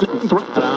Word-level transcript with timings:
Thrust. 0.00 0.69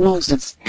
Cosmosis. 0.00 0.59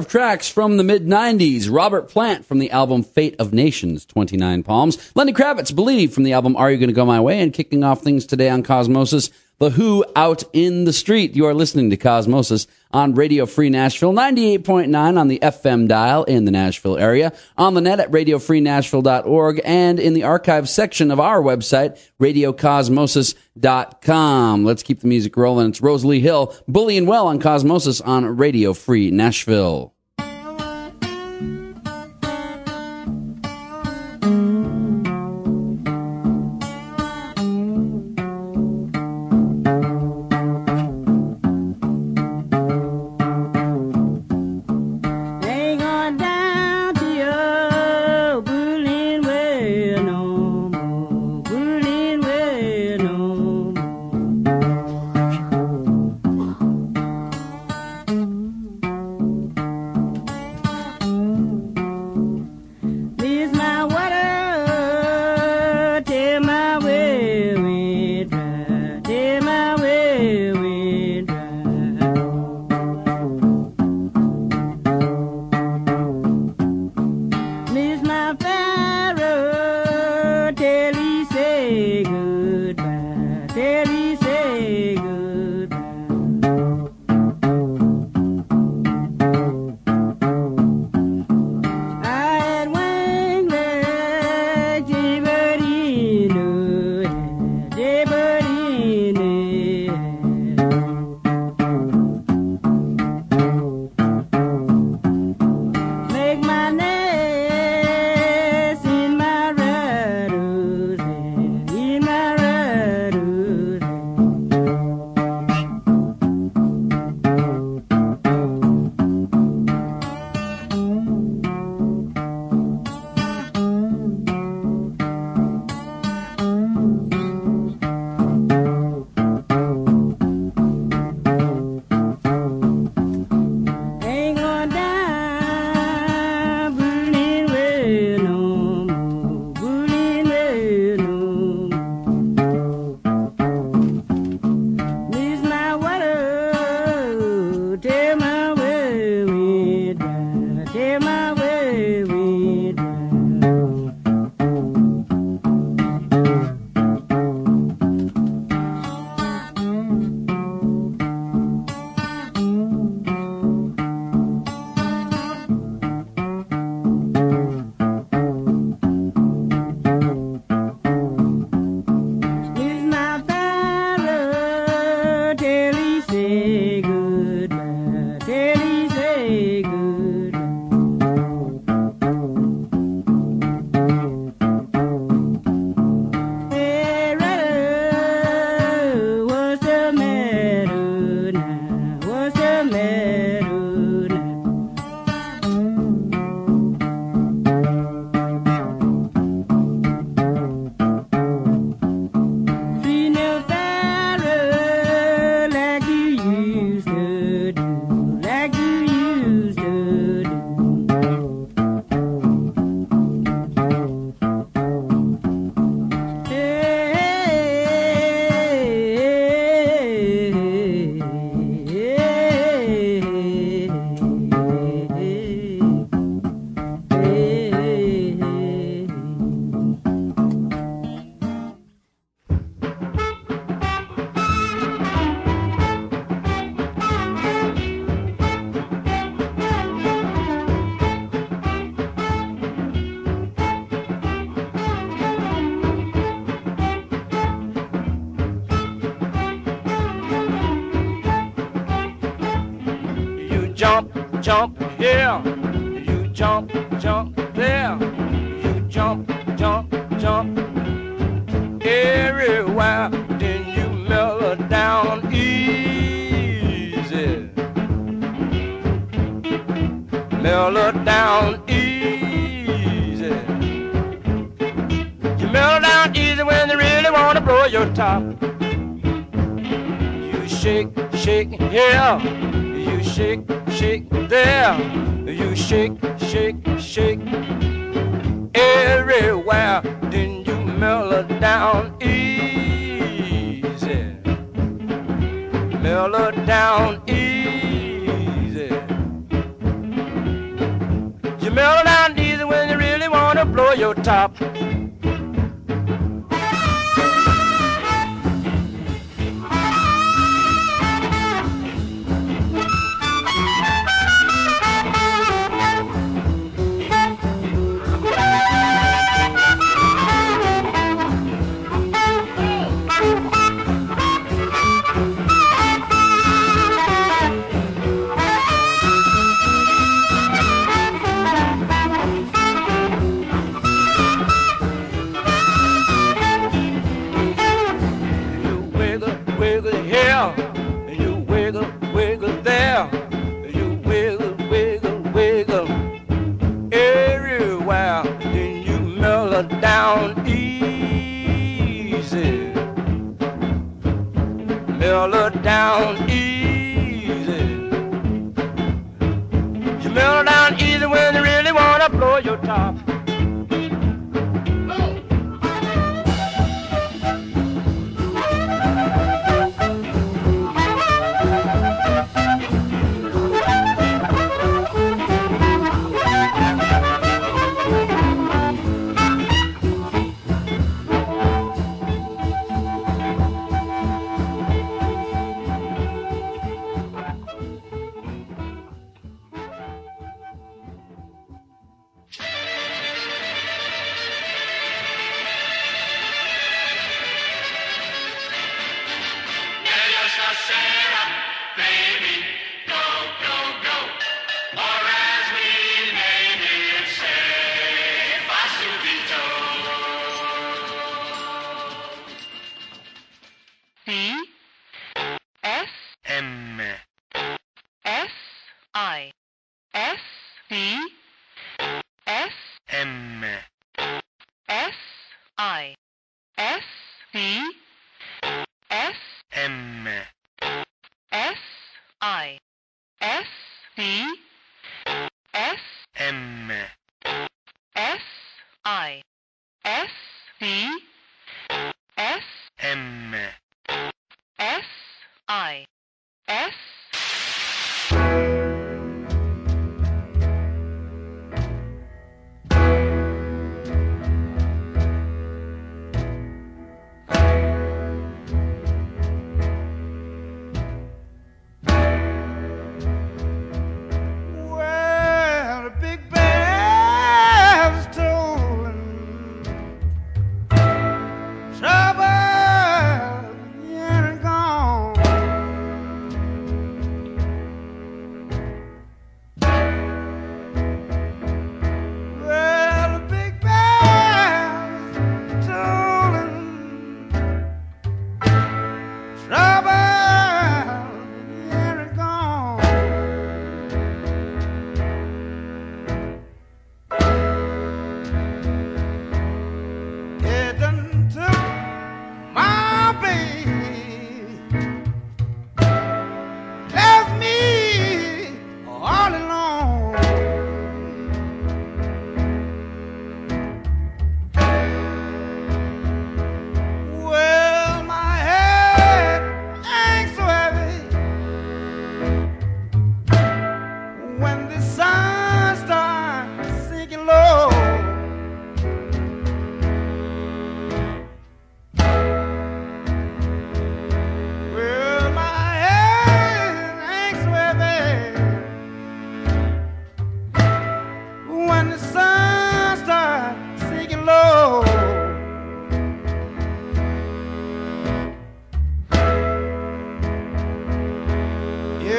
Of 0.00 0.08
tracks 0.08 0.48
from 0.48 0.78
the 0.78 0.82
mid 0.82 1.06
90s. 1.06 1.68
Robert 1.70 2.08
Plant 2.08 2.46
from 2.46 2.58
the 2.58 2.70
album 2.70 3.02
Fate 3.02 3.36
of 3.38 3.52
Nations, 3.52 4.06
29 4.06 4.62
Palms. 4.62 5.12
Lenny 5.14 5.34
Kravitz, 5.34 5.74
Believe 5.74 6.14
from 6.14 6.22
the 6.22 6.32
album 6.32 6.56
Are 6.56 6.70
You 6.70 6.78
Gonna 6.78 6.94
Go 6.94 7.04
My 7.04 7.20
Way? 7.20 7.38
And 7.40 7.52
kicking 7.52 7.84
off 7.84 8.00
things 8.00 8.24
today 8.24 8.48
on 8.48 8.62
Cosmosis, 8.62 9.30
The 9.60 9.70
Who 9.70 10.04
Out 10.16 10.42
in 10.54 10.84
the 10.84 10.92
Street. 10.92 11.36
You 11.36 11.44
are 11.44 11.52
listening 11.52 11.90
to 11.90 11.98
Cosmosis 11.98 12.66
on 12.92 13.14
Radio 13.14 13.44
Free 13.44 13.68
Nashville, 13.68 14.14
98.9 14.14 15.18
on 15.18 15.28
the 15.28 15.38
FM 15.38 15.86
dial 15.86 16.24
in 16.24 16.46
the 16.46 16.50
Nashville 16.50 16.96
area, 16.96 17.34
on 17.58 17.74
the 17.74 17.82
net 17.82 18.00
at 18.00 18.10
radiofreenashville.org, 18.10 19.60
and 19.62 20.00
in 20.00 20.14
the 20.14 20.22
archive 20.22 20.66
section 20.66 21.10
of 21.10 21.20
our 21.20 21.42
website, 21.42 22.00
radiocosmosis.com. 22.18 24.64
Let's 24.64 24.82
keep 24.82 25.00
the 25.00 25.08
music 25.08 25.36
rolling. 25.36 25.68
It's 25.68 25.82
Rosa 25.82 26.06
Lee 26.06 26.20
Hill, 26.20 26.56
Bullying 26.66 27.04
Well 27.04 27.26
on 27.26 27.38
Cosmosis 27.38 28.00
on 28.02 28.38
Radio 28.38 28.72
Free 28.72 29.10
Nashville. 29.10 29.92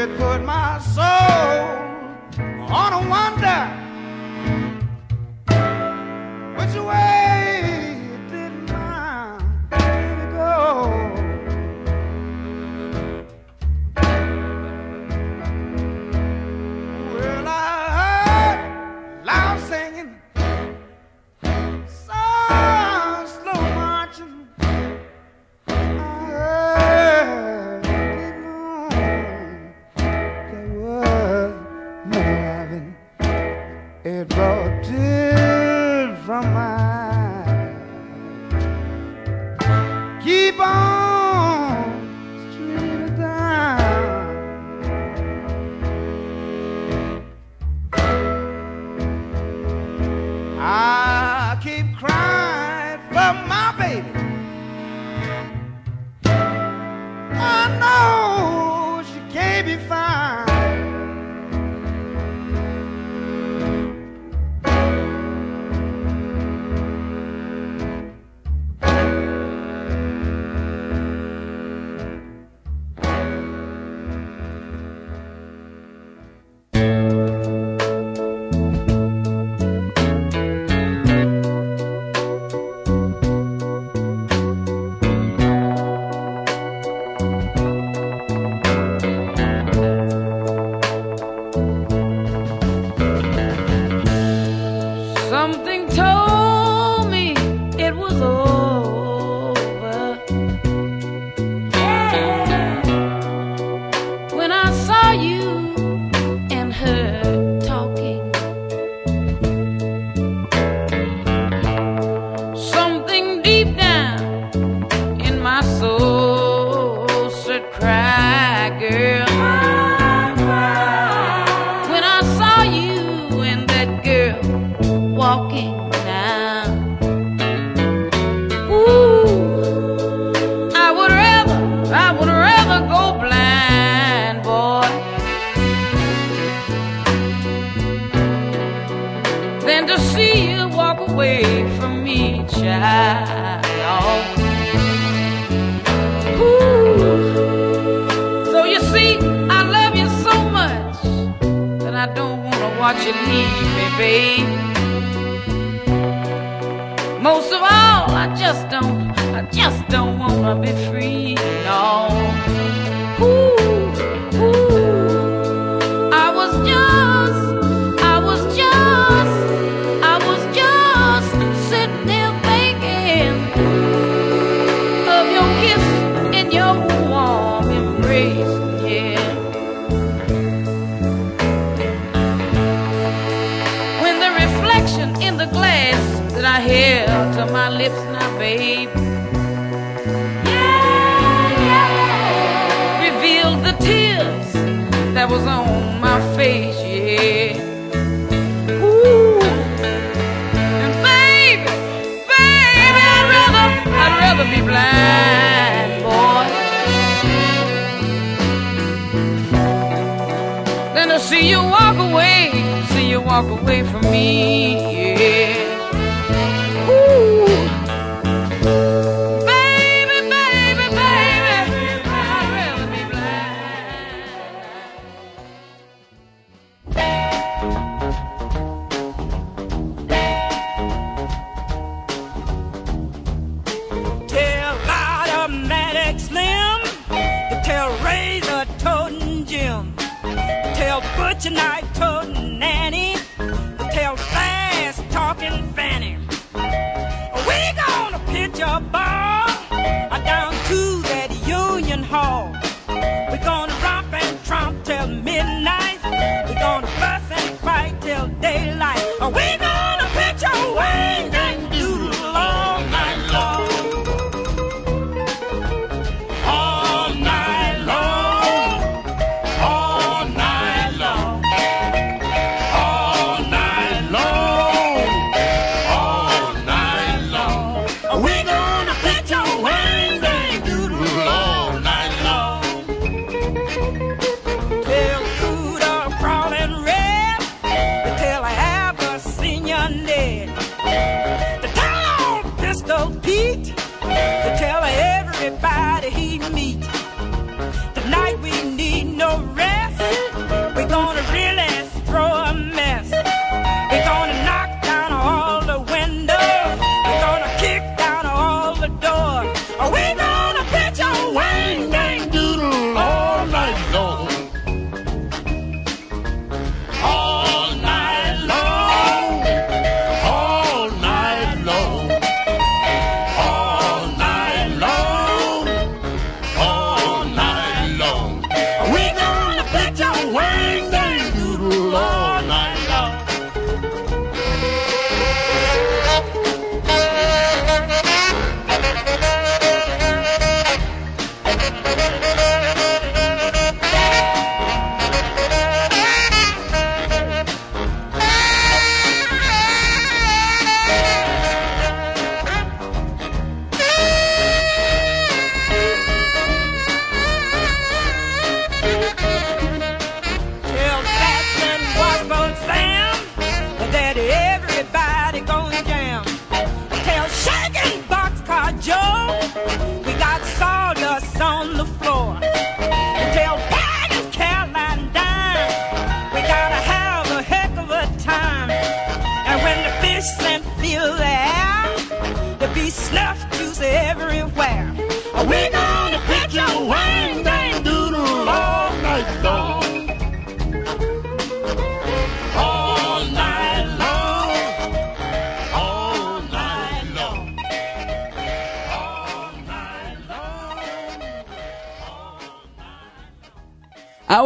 Put 0.08 0.44
my 0.44 0.80
soul 0.80 1.51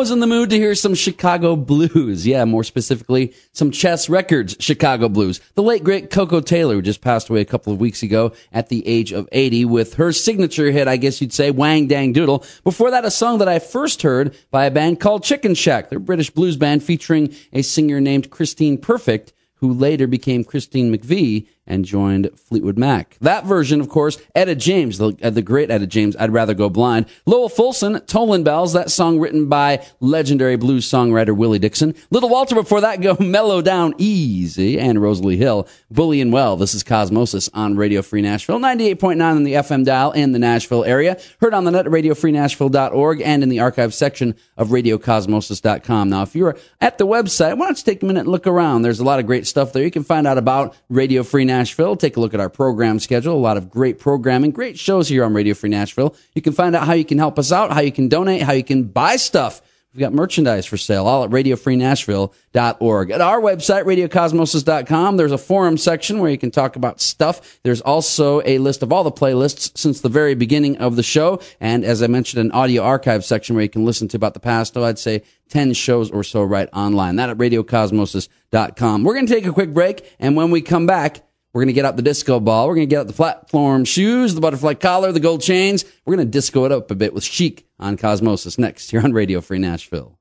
was 0.06 0.12
in 0.12 0.20
the 0.20 0.28
mood 0.28 0.52
to 0.52 0.56
hear 0.56 0.76
some 0.76 0.94
Chicago 0.94 1.56
blues. 1.56 2.28
Yeah, 2.28 2.46
more 2.46 2.64
specifically, 2.64 3.34
some 3.54 3.72
Chess 3.72 4.08
Records 4.08 4.56
Chicago 4.60 5.10
blues. 5.10 5.42
The 5.56 5.64
late 5.64 5.84
great 5.84 6.12
Koko 6.12 6.42
Taylor, 6.42 6.76
who 6.76 6.84
just 6.84 7.02
passed 7.02 7.28
away 7.28 7.42
a 7.42 7.46
couple 7.46 7.74
of 7.74 7.80
weeks 7.80 8.04
ago 8.04 8.32
at 8.54 8.70
the 8.70 8.88
age 8.88 9.12
of 9.12 9.28
80 9.32 9.66
with 9.66 9.96
her 9.96 10.12
signature 10.12 10.70
hit, 10.70 10.88
I 10.88 10.98
guess 10.98 11.22
you'd 11.22 11.34
say, 11.34 11.50
Wang 11.50 11.88
Dang 11.88 12.14
Doodle. 12.14 12.46
Before 12.64 12.92
that, 12.92 13.04
a 13.04 13.10
song 13.10 13.40
that 13.40 13.48
I 13.48 13.58
first 13.58 14.04
heard 14.04 14.36
by 14.52 14.66
a 14.66 14.72
band 14.72 15.00
called 15.00 15.24
Chicken 15.24 15.56
Shack. 15.56 15.90
They're 15.90 15.98
a 15.98 16.00
British 16.00 16.30
blues 16.30 16.56
band 16.56 16.84
featuring 16.84 17.34
a 17.52 17.64
singer 17.64 18.00
named 18.00 18.30
Christine 18.30 18.78
Perfect 18.78 19.34
who 19.56 19.74
later 19.74 20.06
became 20.06 20.44
Christine 20.44 20.96
McVie 20.96 21.48
and 21.68 21.86
joined 21.86 22.30
Fleetwood 22.36 22.78
Mac. 22.78 23.18
That 23.22 23.46
version, 23.46 23.82
of 23.82 23.90
course, 23.90 24.18
Etta 24.36 24.56
James, 24.56 24.98
the, 24.98 25.16
uh, 25.22 25.30
the 25.30 25.42
great 25.42 25.72
Etta 25.72 25.88
James, 25.88 26.16
I'd 26.18 26.32
Rather 26.32 26.54
Go 26.54 26.70
Blind. 26.70 27.06
Lowell 27.26 27.50
Fulson, 27.50 28.06
Tollin' 28.06 28.44
Bells, 28.44 28.74
that 28.74 28.92
song 28.92 29.20
written 29.20 29.48
by 29.48 29.86
legendary 30.00 30.56
blues 30.56 30.88
songwriter 30.90 31.36
Willie 31.36 31.60
Dixon. 31.60 31.96
Little 32.12 32.30
Walter 32.30 32.56
before 32.56 32.82
that, 32.82 33.02
go 33.02 33.16
Mellow 33.20 33.62
Down 33.62 33.94
Easy, 33.98 34.80
and 34.80 35.02
Rosa 35.02 35.24
Lee 35.24 35.38
Hill. 35.38 35.68
Bullyin' 35.92 36.32
Well, 36.32 36.56
this 36.56 36.74
is 36.74 36.84
Cosmosis 36.84 37.50
on 37.54 37.76
Radio 37.76 38.02
Free 38.02 38.22
Nashville, 38.22 38.60
98.9 38.60 39.22
on 39.22 39.44
the 39.44 39.54
FM 39.54 39.86
dial 39.86 40.12
in 40.12 40.32
the 40.32 40.40
Nashville 40.40 40.84
area. 40.84 41.18
Heard 41.42 41.54
on 41.54 41.64
the 41.64 41.72
net 41.72 41.86
at 41.88 41.92
radiofreenashville.org 41.92 43.22
and 43.22 43.44
in 43.44 43.50
the 43.50 43.60
archive 43.60 43.94
section 43.94 44.36
of 44.58 44.70
radiocosmosis.com. 44.70 46.10
Now, 46.10 46.22
if 46.24 46.36
you're 46.36 46.58
at 46.82 46.98
the 46.98 47.08
website, 47.08 47.58
why 47.58 47.66
don't 47.66 47.78
you 47.78 47.84
take 47.84 48.04
a 48.04 48.06
minute 48.06 48.22
and 48.22 48.30
look 48.30 48.48
around? 48.48 48.82
There's 48.84 49.00
a 49.00 49.04
lot 49.04 49.20
of 49.20 49.26
great 49.26 49.48
stuff 49.48 49.74
there. 49.74 49.84
You 49.84 49.92
can 49.92 50.04
find 50.04 50.28
out 50.28 50.38
about 50.38 50.76
Radio 50.90 51.24
Free 51.24 51.46
Nashville. 51.46 51.55
Take 51.64 52.18
a 52.18 52.20
look 52.20 52.34
at 52.34 52.40
our 52.40 52.50
program 52.50 53.00
schedule. 53.00 53.36
A 53.36 53.38
lot 53.38 53.58
of 53.58 53.70
great 53.70 54.00
programming, 54.00 54.52
great 54.52 54.78
shows 54.78 55.08
here 55.08 55.24
on 55.24 55.34
Radio 55.34 55.54
Free 55.54 55.70
Nashville. 55.70 56.16
You 56.34 56.42
can 56.42 56.54
find 56.54 56.76
out 56.76 56.86
how 56.86 56.94
you 56.94 57.06
can 57.06 57.18
help 57.18 57.40
us 57.40 57.52
out, 57.52 57.72
how 57.72 57.82
you 57.82 57.92
can 57.92 58.10
donate, 58.10 58.42
how 58.42 58.54
you 58.54 58.64
can 58.64 58.84
buy 58.84 59.16
stuff. 59.16 59.62
We've 59.96 60.02
got 60.02 60.14
merchandise 60.14 60.66
for 60.66 60.76
sale, 60.76 61.08
all 61.08 61.24
at 61.24 61.30
radiofreenashville.org. 61.30 63.12
At 63.12 63.22
our 63.22 63.40
website, 63.40 63.86
radiocosmosis.com, 63.86 65.16
there's 65.16 65.32
a 65.32 65.38
forum 65.38 65.78
section 65.78 66.20
where 66.20 66.30
you 66.30 66.38
can 66.38 66.52
talk 66.52 66.76
about 66.76 67.00
stuff. 67.00 67.60
There's 67.64 67.80
also 67.80 68.42
a 68.44 68.58
list 68.58 68.84
of 68.84 68.92
all 68.92 69.06
the 69.06 69.12
playlists 69.14 69.78
since 69.78 70.02
the 70.02 70.10
very 70.10 70.36
beginning 70.36 70.80
of 70.80 70.98
the 70.98 71.04
show. 71.04 71.40
And 71.62 71.86
as 71.86 72.04
I 72.04 72.08
mentioned, 72.08 72.42
an 72.42 72.52
audio 72.52 72.84
archive 72.84 73.24
section 73.24 73.56
where 73.56 73.64
you 73.64 73.70
can 73.70 73.86
listen 73.86 74.10
to 74.10 74.18
about 74.18 74.34
the 74.34 74.42
past, 74.42 74.76
oh, 74.76 74.84
I'd 74.84 75.00
say 75.00 75.24
10 75.48 75.72
shows 75.72 76.12
or 76.12 76.26
so 76.26 76.44
right 76.44 76.68
online. 76.74 77.16
That 77.16 77.30
at 77.30 77.38
radiocosmosis.com. 77.38 79.04
We're 79.06 79.14
going 79.14 79.28
to 79.28 79.34
take 79.34 79.46
a 79.46 79.54
quick 79.54 79.74
break. 79.74 80.14
And 80.20 80.36
when 80.36 80.52
we 80.52 80.60
come 80.60 80.86
back, 80.86 81.26
we're 81.56 81.62
going 81.62 81.68
to 81.68 81.74
get 81.74 81.86
out 81.86 81.96
the 81.96 82.02
disco 82.02 82.42
ball. 82.42 82.68
We're 82.68 82.76
going 82.76 82.90
to 82.90 82.94
get 82.94 83.00
out 83.00 83.08
the 83.08 83.14
platform 83.14 83.86
shoes, 83.86 84.36
the 84.36 84.42
butterfly 84.42 84.74
collar, 84.74 85.14
the 85.14 85.22
gold 85.22 85.42
chains. 85.42 85.86
We're 86.04 86.18
going 86.18 86.28
to 86.28 86.32
disco 86.32 86.66
it 86.66 86.74
up 86.74 86.92
a 86.92 86.96
bit 86.96 87.14
with 87.14 87.24
Chic 87.24 87.66
on 87.80 87.96
Cosmosis 87.96 88.60
next 88.60 88.92
here 88.92 89.00
on 89.02 89.14
Radio 89.14 89.40
Free 89.40 89.58
Nashville. 89.58 90.20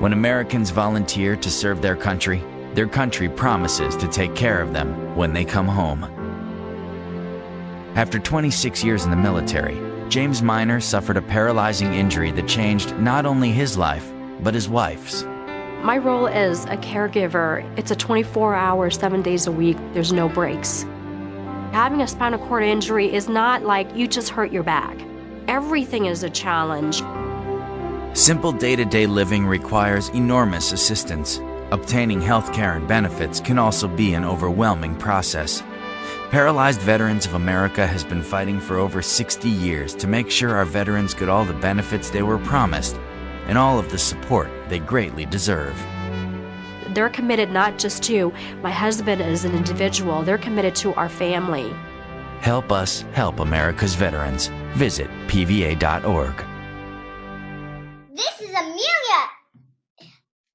When 0.00 0.14
Americans 0.14 0.70
volunteer 0.70 1.36
to 1.36 1.50
serve 1.50 1.82
their 1.82 1.94
country, 1.94 2.42
their 2.72 2.88
country 2.88 3.28
promises 3.28 3.94
to 3.98 4.08
take 4.08 4.34
care 4.34 4.62
of 4.62 4.72
them 4.72 5.14
when 5.14 5.34
they 5.34 5.44
come 5.44 5.68
home. 5.68 6.04
After 7.96 8.18
26 8.18 8.82
years 8.82 9.04
in 9.04 9.10
the 9.10 9.16
military, 9.16 9.78
James 10.08 10.40
Miner 10.40 10.80
suffered 10.80 11.18
a 11.18 11.22
paralyzing 11.22 11.92
injury 11.92 12.30
that 12.30 12.48
changed 12.48 12.96
not 12.96 13.26
only 13.26 13.50
his 13.50 13.76
life, 13.76 14.10
but 14.40 14.54
his 14.54 14.70
wife's. 14.70 15.26
My 15.84 15.98
role 15.98 16.28
as 16.28 16.64
a 16.64 16.78
caregiver, 16.78 17.62
it's 17.76 17.90
a 17.90 17.94
24 17.94 18.54
hour, 18.54 18.88
seven 18.88 19.20
days 19.20 19.46
a 19.46 19.52
week, 19.52 19.76
there's 19.92 20.14
no 20.14 20.30
breaks. 20.30 20.84
Having 21.72 22.00
a 22.00 22.08
spinal 22.08 22.38
cord 22.38 22.62
injury 22.62 23.12
is 23.12 23.28
not 23.28 23.64
like 23.64 23.94
you 23.94 24.08
just 24.08 24.30
hurt 24.30 24.50
your 24.50 24.62
back. 24.62 24.96
Everything 25.46 26.06
is 26.06 26.22
a 26.22 26.30
challenge. 26.30 27.02
Simple 28.16 28.50
day 28.50 28.76
to 28.76 28.86
day 28.86 29.06
living 29.06 29.44
requires 29.44 30.08
enormous 30.14 30.72
assistance. 30.72 31.38
Obtaining 31.70 32.22
health 32.22 32.54
care 32.54 32.76
and 32.76 32.88
benefits 32.88 33.38
can 33.38 33.58
also 33.58 33.86
be 33.86 34.14
an 34.14 34.24
overwhelming 34.24 34.96
process. 34.96 35.62
Paralyzed 36.30 36.80
Veterans 36.80 37.26
of 37.26 37.34
America 37.34 37.86
has 37.86 38.02
been 38.02 38.22
fighting 38.22 38.58
for 38.58 38.78
over 38.78 39.02
60 39.02 39.50
years 39.50 39.94
to 39.96 40.06
make 40.06 40.30
sure 40.30 40.56
our 40.56 40.64
veterans 40.64 41.12
get 41.12 41.28
all 41.28 41.44
the 41.44 41.52
benefits 41.52 42.08
they 42.08 42.22
were 42.22 42.38
promised 42.38 42.96
and 43.46 43.58
all 43.58 43.78
of 43.78 43.90
the 43.90 43.98
support 43.98 44.50
they 44.68 44.78
greatly 44.78 45.26
deserve. 45.26 45.76
They're 46.88 47.10
committed 47.10 47.50
not 47.50 47.78
just 47.78 48.02
to 48.04 48.32
my 48.62 48.70
husband 48.70 49.20
as 49.20 49.44
an 49.44 49.54
individual, 49.54 50.22
they're 50.22 50.38
committed 50.38 50.74
to 50.76 50.94
our 50.94 51.08
family. 51.08 51.74
Help 52.40 52.70
us 52.70 53.02
help 53.12 53.40
America's 53.40 53.94
veterans. 53.94 54.48
Visit 54.74 55.08
pva.org. 55.28 56.44
This 58.14 58.40
is 58.40 58.50
Amelia. 58.50 59.22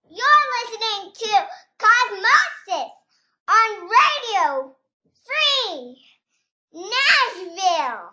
You're 0.09 0.45
listening 0.61 1.11
to 1.15 1.47
Cosmosis 1.79 2.89
on 3.49 3.89
Radio 3.89 4.75
Free 5.25 5.97
Nashville. 6.73 8.11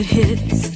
It 0.00 0.06
hits. 0.06 0.69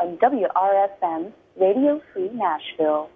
On 0.00 0.16
WRFM, 0.18 1.32
Radio 1.56 2.00
Free 2.12 2.30
Nashville. 2.32 3.10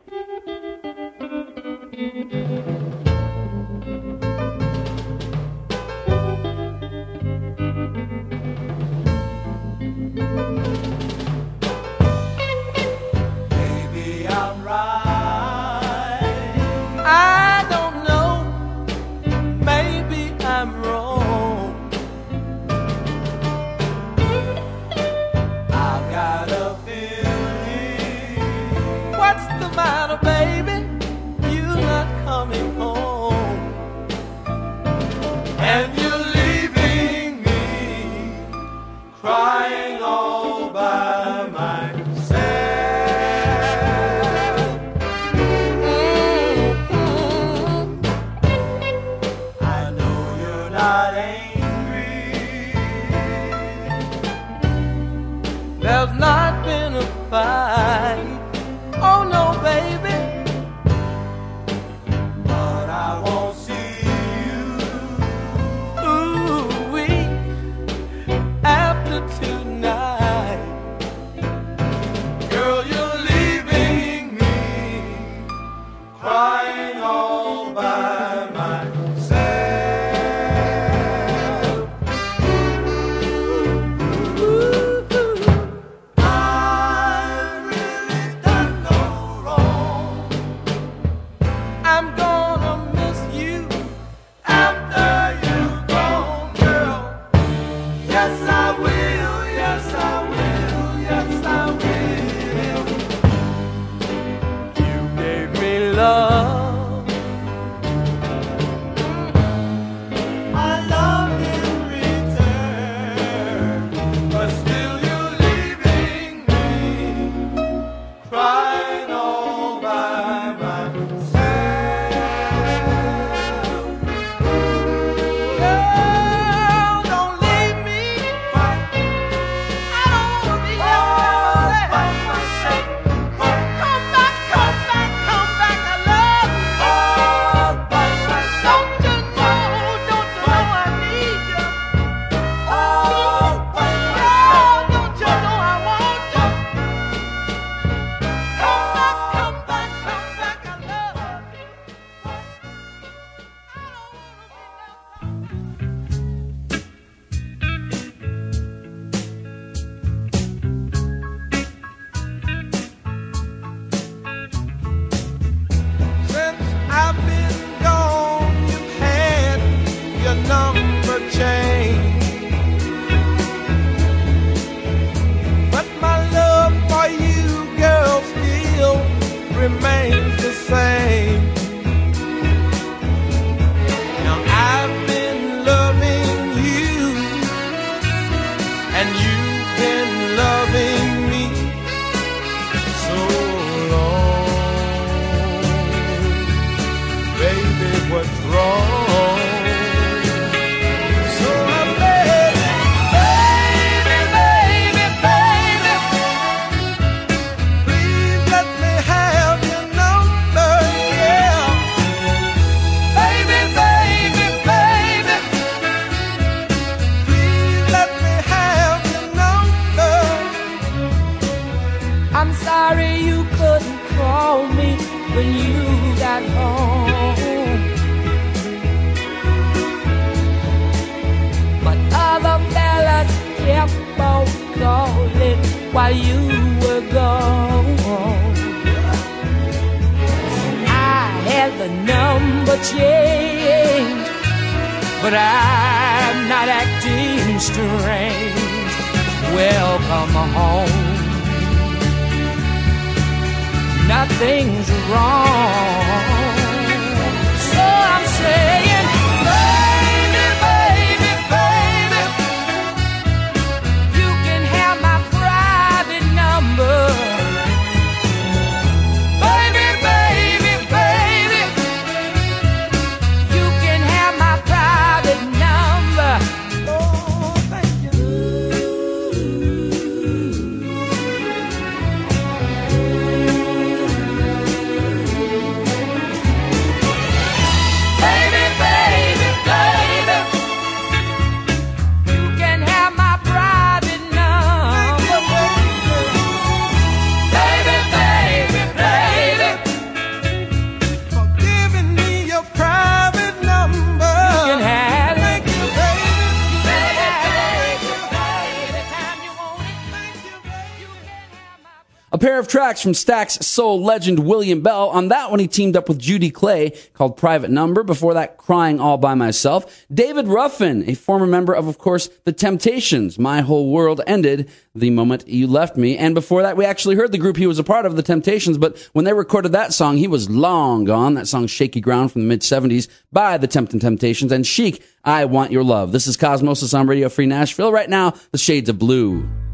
Tracks 312.86 313.02
from 313.02 313.14
Stax 313.14 313.64
soul 313.64 314.00
legend 314.00 314.38
William 314.38 314.80
Bell. 314.80 315.08
On 315.08 315.26
that 315.26 315.50
one, 315.50 315.58
he 315.58 315.66
teamed 315.66 315.96
up 315.96 316.08
with 316.08 316.20
Judy 316.20 316.52
Clay 316.52 316.92
called 317.14 317.36
Private 317.36 317.72
Number. 317.72 318.04
Before 318.04 318.34
that, 318.34 318.58
Crying 318.58 319.00
All 319.00 319.18
By 319.18 319.34
Myself. 319.34 320.06
David 320.14 320.46
Ruffin, 320.46 321.02
a 321.10 321.14
former 321.14 321.48
member 321.48 321.74
of, 321.74 321.88
of 321.88 321.98
course, 321.98 322.28
The 322.44 322.52
Temptations. 322.52 323.40
My 323.40 323.60
Whole 323.60 323.90
World 323.90 324.20
Ended 324.24 324.70
the 324.94 325.10
moment 325.10 325.48
you 325.48 325.66
left 325.66 325.96
me. 325.96 326.16
And 326.16 326.32
before 326.32 326.62
that, 326.62 326.76
we 326.76 326.84
actually 326.84 327.16
heard 327.16 327.32
the 327.32 327.38
group 327.38 327.56
he 327.56 327.66
was 327.66 327.80
a 327.80 327.84
part 327.84 328.06
of, 328.06 328.14
The 328.14 328.22
Temptations. 328.22 328.78
But 328.78 328.96
when 329.14 329.24
they 329.24 329.32
recorded 329.32 329.72
that 329.72 329.92
song, 329.92 330.16
he 330.16 330.28
was 330.28 330.48
long 330.48 331.02
gone. 331.02 331.34
That 331.34 331.48
song, 331.48 331.66
Shaky 331.66 332.00
Ground 332.00 332.30
from 332.30 332.42
the 332.42 332.46
mid 332.46 332.60
70s 332.60 333.08
by 333.32 333.58
The 333.58 333.66
Temptin' 333.66 333.98
Temptations 333.98 334.52
and 334.52 334.64
Chic, 334.64 335.02
I 335.24 335.46
Want 335.46 335.72
Your 335.72 335.82
Love. 335.82 336.12
This 336.12 336.28
is 336.28 336.36
Cosmosis 336.36 336.96
on 336.96 337.08
Radio 337.08 337.28
Free 337.28 337.46
Nashville. 337.46 337.90
Right 337.90 338.08
now, 338.08 338.34
The 338.52 338.58
Shades 338.58 338.88
of 338.88 338.96
Blue. 338.96 339.65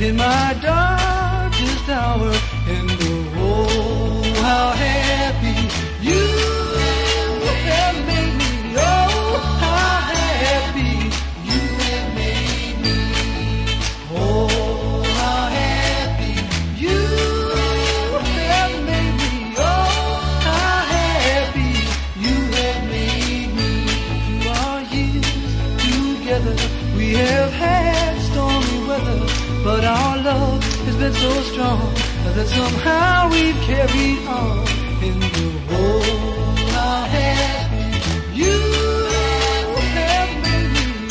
In 0.00 0.14
my 0.14 0.54
darkest 0.62 0.87
been 30.98 31.12
so 31.12 31.30
strong 31.42 31.94
that 32.34 32.48
somehow 32.48 33.30
we've 33.30 33.60
carried 33.62 34.26
on. 34.26 34.66
In 35.00 35.20
the 35.20 35.48
whole, 35.68 36.02
how 36.74 37.04
happy 37.04 37.86
you 38.34 38.56
have 39.14 39.68
made 39.94 40.38
me. 40.42 40.58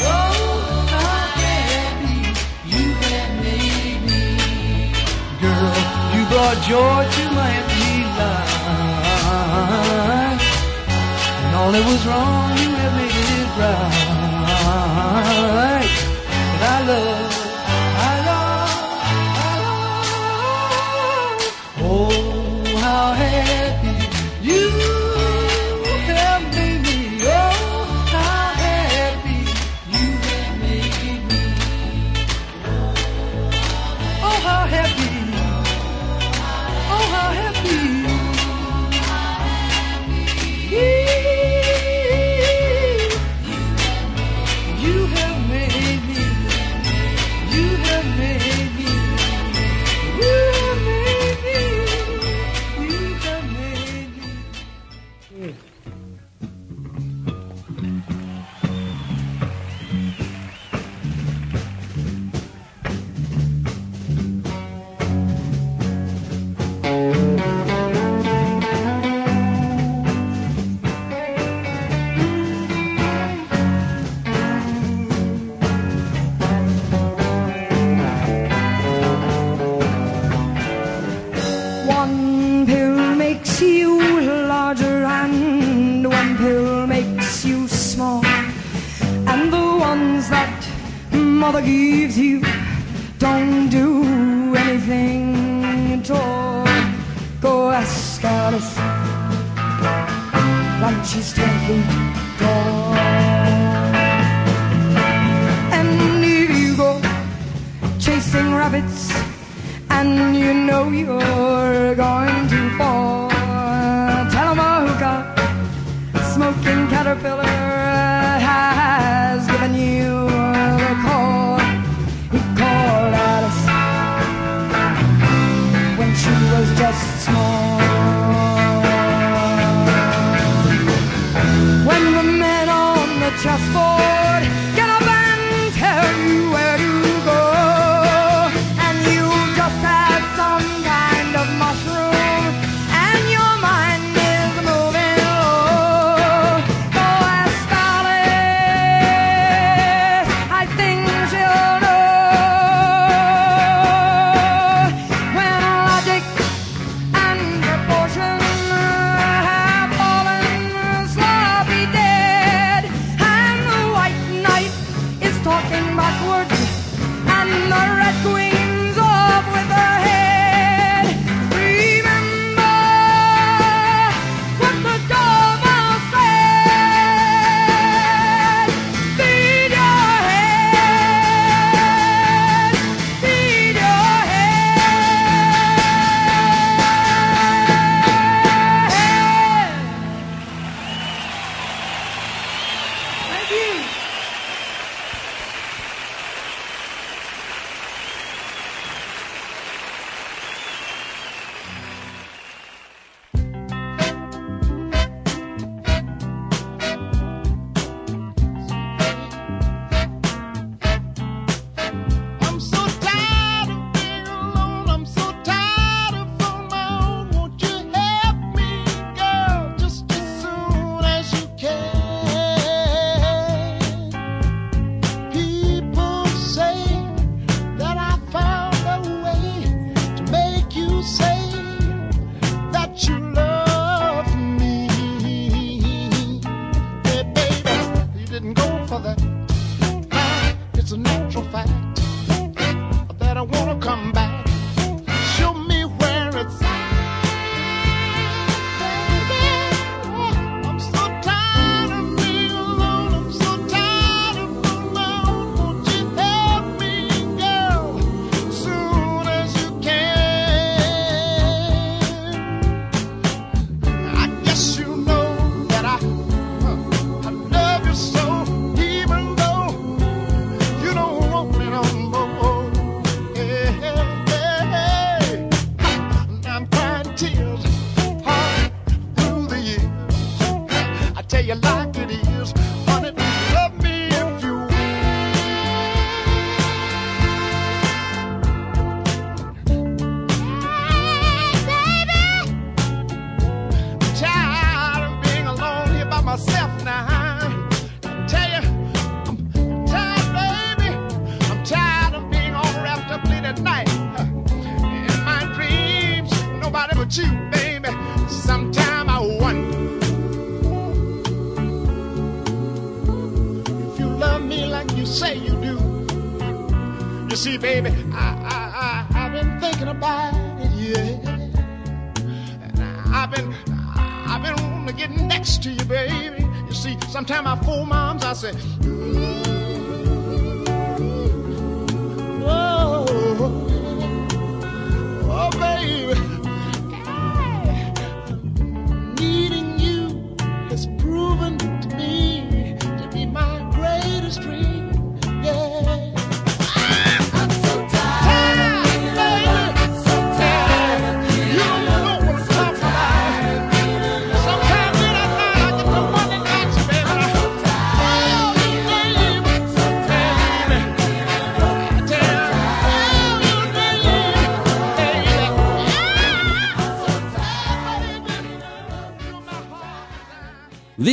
Oh, 0.03 0.91
happy 0.91 2.19
you 2.67 2.85
have 3.05 3.33
made 3.45 4.01
me. 4.09 4.23
Girl, 5.39 5.75
you 6.13 6.21
brought 6.31 6.59
joy 6.67 7.01
to 7.15 7.23
my 7.39 7.49
empty 7.61 7.97
life. 8.19 8.55
And 11.43 11.51
all 11.55 11.71
that 11.71 11.85
was 11.91 12.01
wrong, 12.07 12.51
you 12.59 12.69
have 12.81 12.93
made 12.99 13.27
it 13.39 13.49
right. 13.61 13.95
And 16.51 16.61
I 16.75 16.77
love, 16.91 17.36
Oh, 21.99 22.75
how 22.77 23.13
happy 23.13 23.86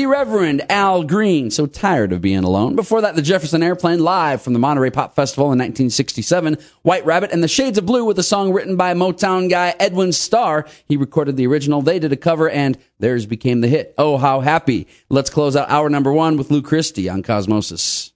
Reverend 0.06 0.70
Al 0.70 1.02
Green, 1.02 1.50
so 1.50 1.66
tired 1.66 2.12
of 2.12 2.20
being 2.20 2.44
alone. 2.44 2.76
Before 2.76 3.00
that, 3.00 3.14
the 3.14 3.22
Jefferson 3.22 3.62
Airplane 3.62 4.00
live 4.00 4.42
from 4.42 4.52
the 4.52 4.58
Monterey 4.58 4.90
Pop 4.90 5.14
Festival 5.14 5.46
in 5.46 5.58
1967, 5.58 6.58
White 6.82 7.04
Rabbit, 7.04 7.32
and 7.32 7.42
the 7.42 7.48
Shades 7.48 7.78
of 7.78 7.86
Blue 7.86 8.04
with 8.04 8.18
a 8.18 8.22
song 8.22 8.52
written 8.52 8.76
by 8.76 8.94
Motown 8.94 9.48
guy 9.48 9.74
Edwin 9.78 10.12
Starr. 10.12 10.66
He 10.86 10.96
recorded 10.96 11.36
the 11.36 11.46
original, 11.46 11.82
they 11.82 11.98
did 11.98 12.12
a 12.12 12.16
cover, 12.16 12.48
and 12.48 12.78
theirs 12.98 13.26
became 13.26 13.60
the 13.60 13.68
hit. 13.68 13.94
Oh, 13.98 14.16
how 14.16 14.40
happy. 14.40 14.86
Let's 15.08 15.30
close 15.30 15.56
out 15.56 15.70
hour 15.70 15.88
number 15.90 16.12
one 16.12 16.36
with 16.36 16.50
Lou 16.50 16.62
Christie 16.62 17.08
on 17.08 17.22
Cosmosis. 17.22 18.12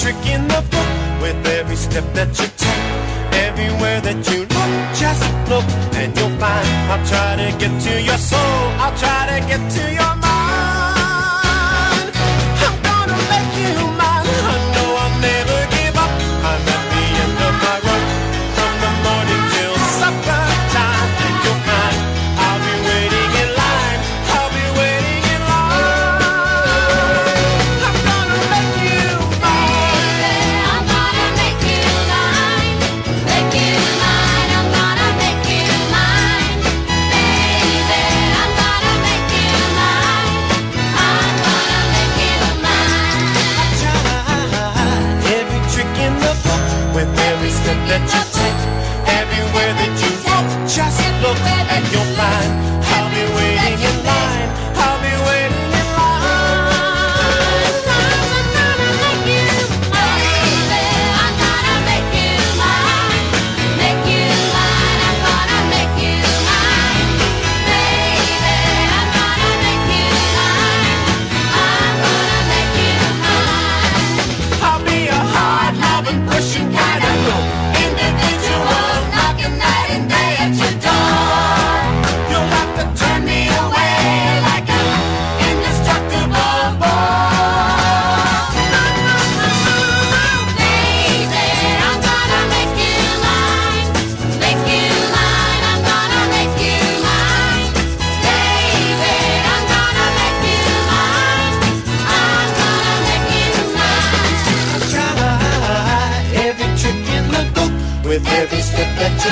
trick 0.00 0.26
in 0.26 0.48
the 0.48 0.62
book 0.70 1.20
with 1.20 1.46
every 1.46 1.76
step 1.76 2.04
that 2.14 2.28
you 2.38 2.46
that 4.02 4.18
you 4.30 4.40
look, 4.40 4.72
just 4.96 5.22
look, 5.48 5.64
and 5.94 6.16
you'll 6.16 6.36
find 6.38 6.68
I'll 6.90 7.06
try 7.06 7.36
to 7.36 7.58
get 7.58 7.80
to 7.82 8.02
your 8.02 8.18
soul, 8.18 8.38
I'll 8.82 8.96
try 8.96 9.40
to 9.40 9.46
get 9.46 9.70
to 9.76 9.92
your 9.92 10.19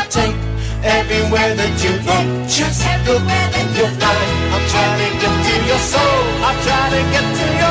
Take 0.07 0.37
Everywhere 0.85 1.59
that 1.59 1.75
you 1.83 1.91
look, 2.07 2.27
just 2.47 2.87
everywhere 2.87 3.51
and 3.59 3.69
you'll 3.75 3.91
find 3.99 4.31
I'm 4.55 4.65
trying 4.71 4.95
to 4.95 5.09
get 5.19 5.35
to 5.35 5.55
your 5.67 5.83
soul. 5.83 6.23
I'm 6.47 6.55
trying 6.63 6.93
to 6.95 7.03
get 7.11 7.27
to 7.27 7.47
your 7.59 7.68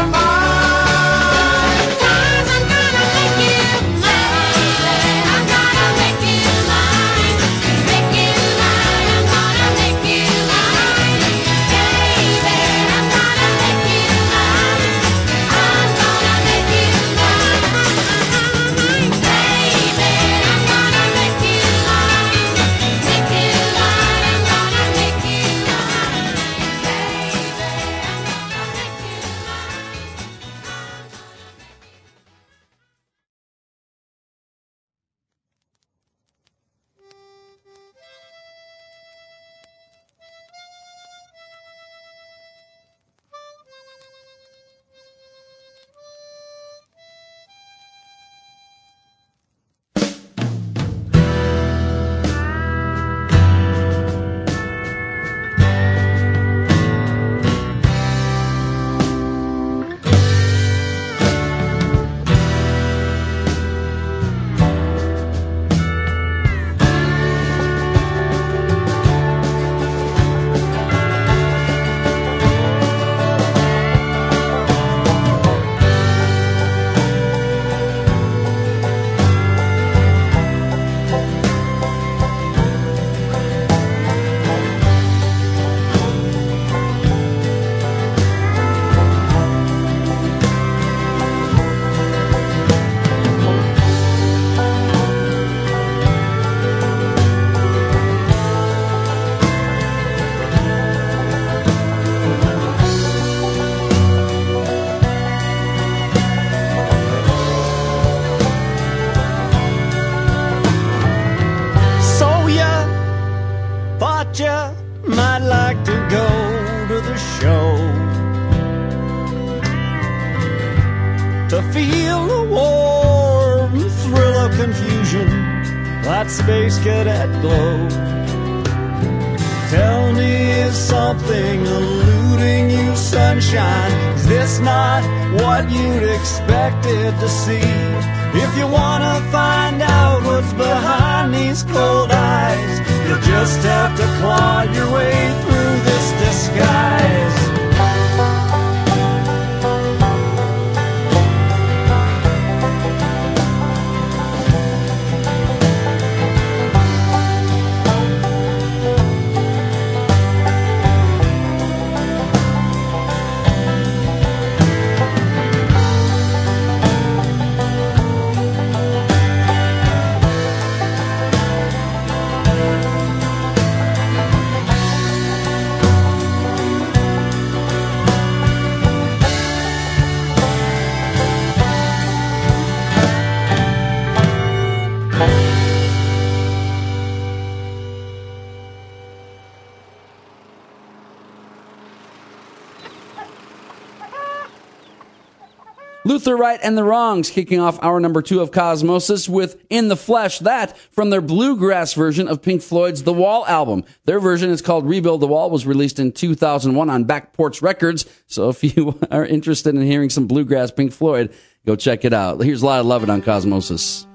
and 196.67 196.77
the 196.77 196.83
Wrongs 196.83 197.29
kicking 197.29 197.61
off 197.61 197.81
hour 197.81 197.97
number 197.97 198.21
two 198.21 198.41
of 198.41 198.51
Cosmosis 198.51 199.29
with 199.29 199.63
In 199.69 199.87
the 199.87 199.95
Flesh. 199.95 200.39
That 200.39 200.77
from 200.77 201.11
their 201.11 201.21
bluegrass 201.21 201.93
version 201.93 202.27
of 202.27 202.41
Pink 202.41 202.61
Floyd's 202.61 203.03
The 203.03 203.13
Wall 203.13 203.45
album. 203.47 203.85
Their 204.03 204.19
version 204.19 204.49
is 204.49 204.61
called 204.61 204.85
Rebuild 204.85 205.21
the 205.21 205.27
Wall, 205.27 205.49
was 205.49 205.65
released 205.65 205.97
in 205.97 206.11
2001 206.11 206.89
on 206.89 207.05
Back 207.05 207.31
Porch 207.31 207.61
Records. 207.61 208.05
So 208.25 208.49
if 208.49 208.65
you 208.65 208.99
are 209.11 209.25
interested 209.25 209.75
in 209.75 209.81
hearing 209.81 210.09
some 210.09 210.27
bluegrass 210.27 210.71
Pink 210.71 210.91
Floyd, 210.91 211.33
go 211.65 211.77
check 211.77 212.03
it 212.03 212.11
out. 212.11 212.41
Here's 212.41 212.63
a 212.63 212.65
lot 212.65 212.81
of 212.81 212.85
love 212.85 213.01
it 213.01 213.09
on 213.09 213.21
Cosmosis. 213.21 214.05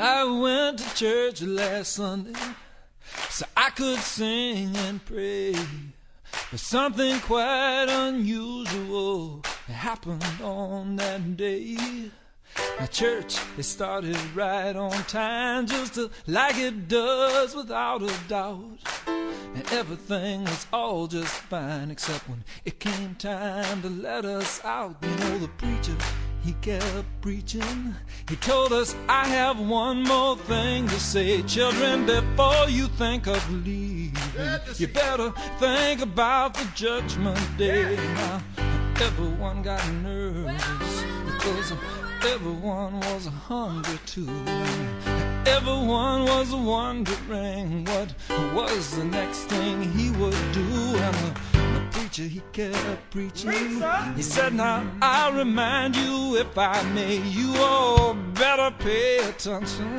I 0.00 0.24
went 0.24 0.80
to 0.80 0.94
church 0.96 1.42
last 1.42 1.92
Sunday 1.92 2.40
so 3.28 3.46
I 3.56 3.70
could 3.70 4.00
sing 4.00 4.76
and 4.76 5.04
pray. 5.04 5.54
But 6.50 6.60
something 6.60 7.18
quite 7.20 7.86
unusual 7.88 9.42
happened 9.66 10.24
on 10.42 10.96
that 10.96 11.36
day. 11.36 11.76
My 12.78 12.86
church, 12.86 13.38
it 13.58 13.64
started 13.64 14.16
right 14.34 14.76
on 14.76 14.92
time, 15.04 15.66
just 15.66 15.98
like 16.26 16.56
it 16.56 16.88
does 16.88 17.54
without 17.54 18.02
a 18.02 18.14
doubt. 18.28 18.78
And 19.06 19.72
everything 19.72 20.44
was 20.44 20.66
all 20.72 21.06
just 21.06 21.32
fine, 21.32 21.90
except 21.90 22.28
when 22.28 22.44
it 22.64 22.78
came 22.78 23.14
time 23.16 23.82
to 23.82 23.88
let 23.88 24.24
us 24.24 24.64
out. 24.64 24.96
You 25.02 25.16
know, 25.16 25.38
the 25.38 25.48
preacher, 25.48 25.96
he 26.46 26.52
kept 26.62 27.04
preaching. 27.20 27.94
He 28.28 28.36
told 28.36 28.72
us, 28.72 28.94
I 29.08 29.26
have 29.26 29.58
one 29.58 30.04
more 30.04 30.36
thing 30.36 30.86
to 30.86 31.00
say. 31.00 31.42
Children, 31.42 32.06
before 32.06 32.68
you 32.68 32.86
think 32.86 33.26
of 33.26 33.42
leaving, 33.50 34.14
you 34.76 34.86
better 34.86 35.32
think 35.58 36.02
about 36.02 36.54
the 36.54 36.68
judgment 36.76 37.40
day. 37.58 37.96
Now, 37.96 38.40
everyone 39.00 39.62
got 39.62 39.84
nervous 40.04 41.02
because 41.26 41.72
everyone 42.22 43.00
was 43.00 43.26
hungry 43.26 43.98
too. 44.06 44.30
Everyone 45.46 46.26
was 46.26 46.54
wondering 46.54 47.84
what 47.86 48.14
was 48.54 48.96
the 48.96 49.04
next 49.04 49.46
thing 49.46 49.82
he 49.92 50.10
would 50.10 50.52
do. 50.52 50.62
And 50.62 51.55
preacher, 52.16 52.34
he 52.34 52.42
kept 52.52 53.10
preaching. 53.10 53.82
He 54.14 54.22
said, 54.22 54.54
Now 54.54 54.90
I'll 55.02 55.32
remind 55.32 55.96
you, 55.96 56.36
if 56.36 56.56
I 56.56 56.82
may, 56.94 57.16
you 57.16 57.54
all 57.56 58.14
better 58.14 58.74
pay 58.78 59.18
attention. 59.18 59.94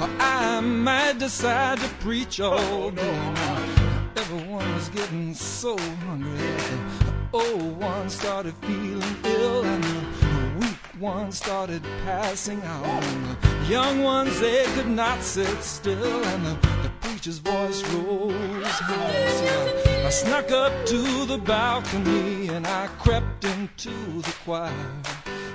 Or 0.00 0.08
I 0.20 0.60
might 0.60 1.18
decide 1.18 1.78
to 1.78 1.88
preach 2.00 2.40
all 2.40 2.58
oh, 2.58 2.90
day. 2.90 3.32
Now, 3.34 3.64
everyone 4.16 4.74
was 4.74 4.88
getting 4.90 5.34
so 5.34 5.76
hungry. 6.06 6.38
The 6.98 7.38
old 7.38 7.78
one 7.78 8.08
started 8.08 8.54
feeling 8.62 9.16
ill, 9.24 9.64
and 9.64 9.82
the 9.82 10.60
weak 10.60 11.00
ones 11.00 11.38
started 11.38 11.82
passing 12.04 12.62
out. 12.62 13.02
The 13.42 13.66
young 13.68 14.02
ones, 14.02 14.38
they 14.40 14.64
could 14.74 14.88
not 14.88 15.22
sit 15.22 15.62
still, 15.62 16.24
and 16.24 16.46
the, 16.46 16.68
the 16.82 16.90
preacher's 17.00 17.38
voice 17.38 17.82
rose 17.92 18.64
high. 18.64 19.87
I, 20.08 20.10
snuck 20.10 20.50
up 20.52 20.72
to 20.86 21.26
the 21.26 21.36
balcony 21.36 22.48
and 22.48 22.66
I 22.66 22.86
crept 22.98 23.44
into 23.44 23.90
the 24.22 24.34
choir. 24.42 24.72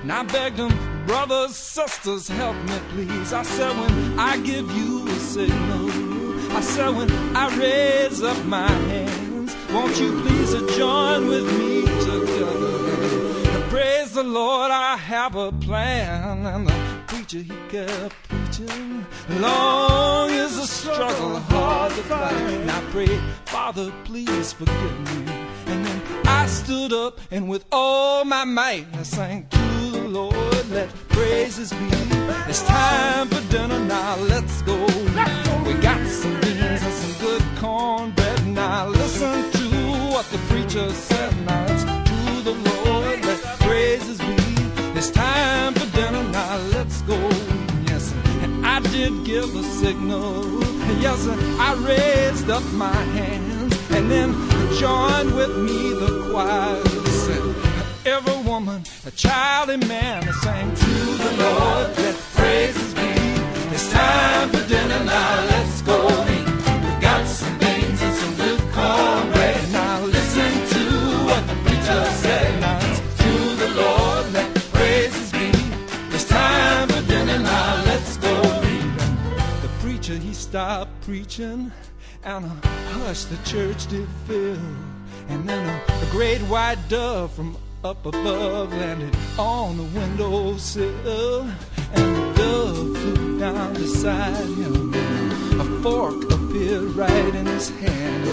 And 0.03 0.11
I 0.11 0.21
begged 0.21 0.57
them, 0.57 1.05
brothers, 1.07 1.55
sisters, 1.55 2.27
help 2.27 2.55
me 2.67 2.77
please. 2.89 3.33
I 3.33 3.41
said, 3.41 3.75
when 3.75 4.19
I 4.19 4.37
give 4.41 4.69
you 4.77 5.07
a 5.07 5.15
signal, 5.15 5.89
I 6.55 6.61
said, 6.61 6.95
when 6.95 7.09
I 7.35 7.47
raise 7.57 8.21
up 8.21 8.45
my 8.45 8.69
hands, 8.69 9.55
won't 9.71 9.99
you 9.99 10.21
please 10.21 10.51
join 10.77 11.27
with 11.27 11.45
me 11.57 11.81
together? 12.05 13.69
Praise 13.71 14.11
the 14.11 14.23
Lord, 14.23 14.69
I 14.69 14.97
have 14.97 15.35
a 15.35 15.51
plan. 15.51 16.45
And 16.45 16.67
the 16.67 16.75
preacher, 17.07 17.39
he 17.39 17.55
kept 17.69 18.32
Long 19.39 20.29
is 20.29 20.59
the 20.59 20.67
struggle, 20.67 21.39
hard 21.39 21.91
to 21.93 22.03
fight. 22.03 22.33
And 22.33 22.69
I 22.69 22.81
prayed, 22.91 23.21
Father, 23.45 23.91
please 24.03 24.53
forgive 24.53 24.99
me. 24.99 25.33
And 25.67 25.85
then 25.85 26.01
I 26.25 26.45
stood 26.47 26.93
up 26.93 27.19
and 27.31 27.49
with 27.49 27.65
all 27.71 28.25
my 28.25 28.43
might 28.43 28.87
I 28.93 29.03
sang 29.03 29.47
to 29.49 29.91
the 29.91 30.07
Lord, 30.07 30.69
let 30.69 30.89
praises 31.09 31.71
be. 31.71 31.89
It's 32.47 32.63
time 32.63 33.29
for 33.29 33.41
dinner 33.51 33.79
now, 33.79 34.17
let's 34.17 34.61
go. 34.63 34.75
We 35.65 35.73
got 35.75 36.05
some 36.07 36.39
beans 36.41 36.81
and 36.83 36.93
some 36.93 37.21
good 37.25 37.43
cornbread. 37.57 38.47
Now 38.47 38.87
listen 38.87 39.51
to 39.51 39.67
what 40.11 40.25
the 40.31 40.37
preacher 40.49 40.89
said. 40.91 41.33
Now 41.45 42.02
did 49.03 49.25
give 49.25 49.53
a 49.55 49.63
signal. 49.63 50.45
Yes, 51.01 51.27
I 51.59 51.73
raised 51.91 52.49
up 52.49 52.63
my 52.71 53.01
hands 53.17 53.73
and 53.91 54.09
then 54.09 54.29
joined 54.79 55.35
with 55.35 55.57
me 55.57 55.89
the 56.03 56.29
choir. 56.31 56.81
Listen, 57.03 57.53
every 58.05 58.39
woman, 58.49 58.81
a 59.05 59.11
child, 59.11 59.71
and 59.71 59.85
man 59.89 60.21
sang 60.41 60.73
to 60.73 60.93
the 61.23 61.31
Lord. 61.43 61.87
Let 61.97 62.15
praises 62.37 62.93
be. 62.93 63.11
It's 63.75 63.91
time 63.91 64.49
for 64.51 64.65
dinner 64.69 65.03
now. 65.03 65.52
Preaching, 81.01 81.71
and 82.23 82.45
a 82.45 82.67
hush 82.93 83.25
the 83.25 83.37
church 83.49 83.87
did 83.87 84.07
fill. 84.27 84.57
And 85.29 85.47
then 85.47 85.67
a, 85.67 86.05
a 86.07 86.11
great 86.11 86.41
white 86.41 86.77
dove 86.89 87.33
from 87.33 87.57
up 87.83 88.05
above 88.05 88.71
landed 88.71 89.15
on 89.37 89.77
the 89.77 89.83
windowsill, 89.83 91.41
and 91.93 92.15
the 92.15 92.33
dove 92.35 92.97
flew 92.97 93.39
down 93.39 93.73
beside 93.73 94.35
him. 94.35 94.93
A 95.59 95.81
fork 95.81 96.23
appeared 96.31 96.95
right 96.95 97.35
in 97.35 97.45
his 97.45 97.69
hand. 97.69 98.27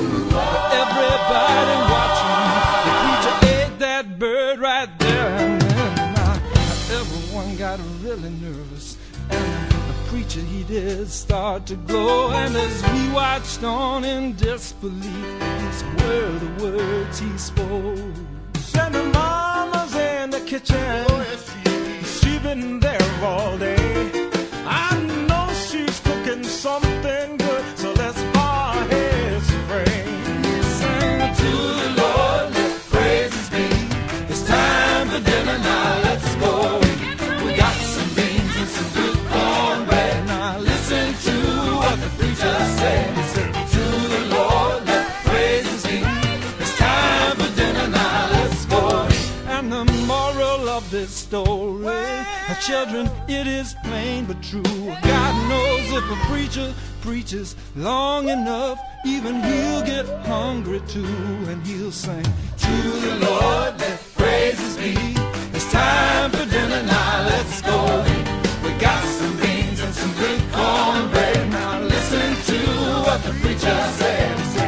Everybody 0.82 1.76
watching, 1.92 2.38
the 2.86 2.92
preacher 3.02 3.36
ate 3.54 3.78
that 3.80 4.18
bird 4.18 4.58
right 4.60 4.98
there, 4.98 5.36
and 5.36 5.60
then 5.60 6.40
everyone 6.92 7.56
got 7.56 7.80
a 7.80 7.82
really 8.02 8.30
nervous 8.30 8.59
torture, 10.30 10.46
he 10.46 10.62
did 10.64 11.08
start 11.08 11.66
to 11.66 11.76
glow. 11.76 12.30
And 12.30 12.56
as 12.56 12.92
we 12.92 13.12
watched 13.12 13.62
on 13.62 14.04
in 14.04 14.34
disbelief, 14.36 15.04
these 15.04 15.84
were 15.84 16.38
the 16.38 16.64
words 16.64 17.18
he 17.18 17.38
spoke. 17.38 18.14
And 18.78 18.94
the 18.94 19.04
mama's 19.12 19.94
in 19.94 20.30
the 20.30 20.40
kitchen, 20.40 20.76
oh, 21.08 21.26
yes, 21.30 21.54
she 21.64 22.28
she's 22.28 22.40
been 22.40 22.80
there 22.80 23.10
all 23.22 23.58
day. 23.58 24.30
I 24.66 24.98
know 25.28 25.52
she's 25.54 26.00
cooking 26.00 26.44
something 26.44 27.39
story. 51.30 51.84
Well, 51.84 52.56
children, 52.60 53.08
it 53.28 53.46
is 53.46 53.76
plain 53.84 54.24
but 54.24 54.42
true. 54.42 54.62
God 54.62 55.48
knows 55.48 55.86
if 55.98 56.04
a 56.10 56.16
preacher 56.26 56.74
preaches 57.02 57.54
long 57.76 58.28
enough, 58.28 58.80
even 59.06 59.40
he'll 59.40 59.82
get 59.82 60.06
hungry 60.26 60.80
too, 60.88 61.06
and 61.50 61.64
he'll 61.64 61.92
sing 61.92 62.24
to 62.24 62.76
the 63.06 63.14
Lord 63.28 63.78
that 63.78 64.00
praises 64.16 64.76
me. 64.78 64.94
It's 65.54 65.70
time 65.70 66.32
for 66.32 66.46
dinner 66.46 66.82
now. 66.82 67.26
Let's 67.28 67.62
go. 67.62 67.78
We 68.64 68.72
got 68.80 69.04
some 69.04 69.36
beans 69.36 69.78
and 69.80 69.94
some 69.94 70.12
good 70.14 70.40
cornbread. 70.52 71.48
Now 71.50 71.80
listen 71.80 72.30
to 72.50 72.60
what 73.06 73.22
the 73.22 73.32
preacher 73.40 73.78
says. 73.98 74.59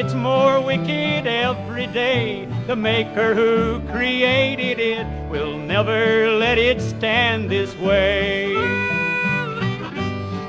Stood. 0.00 0.08
It 0.08 0.12
gets 0.12 0.14
more 0.14 0.60
wicked 0.60 1.26
every 1.26 1.86
day. 1.86 2.48
The 2.66 2.76
maker 2.76 3.34
who 3.34 3.80
created 3.90 4.78
it 4.78 5.06
will 5.30 5.58
never 5.58 6.30
let 6.30 6.58
it 6.58 6.80
stand 6.80 7.50
this 7.50 7.76
way. 7.76 8.54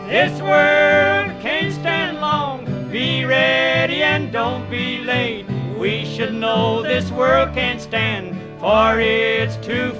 This 0.07 0.41
world 0.41 1.41
can't 1.41 1.73
stand 1.73 2.19
long. 2.19 2.65
Be 2.91 3.25
ready 3.25 4.03
and 4.03 4.31
don't 4.31 4.69
be 4.69 4.99
late. 4.99 5.45
We 5.77 6.05
should 6.05 6.33
know 6.33 6.81
this 6.83 7.11
world 7.11 7.53
can't 7.53 7.81
stand, 7.81 8.35
for 8.59 8.99
it's 8.99 9.57
too 9.65 9.90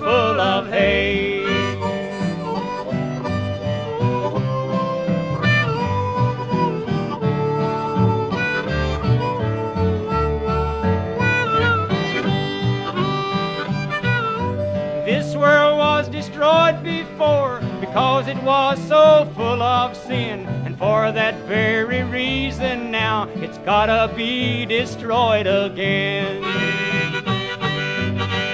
gotta 23.66 24.14
be 24.16 24.66
destroyed 24.66 25.48
again. 25.48 26.42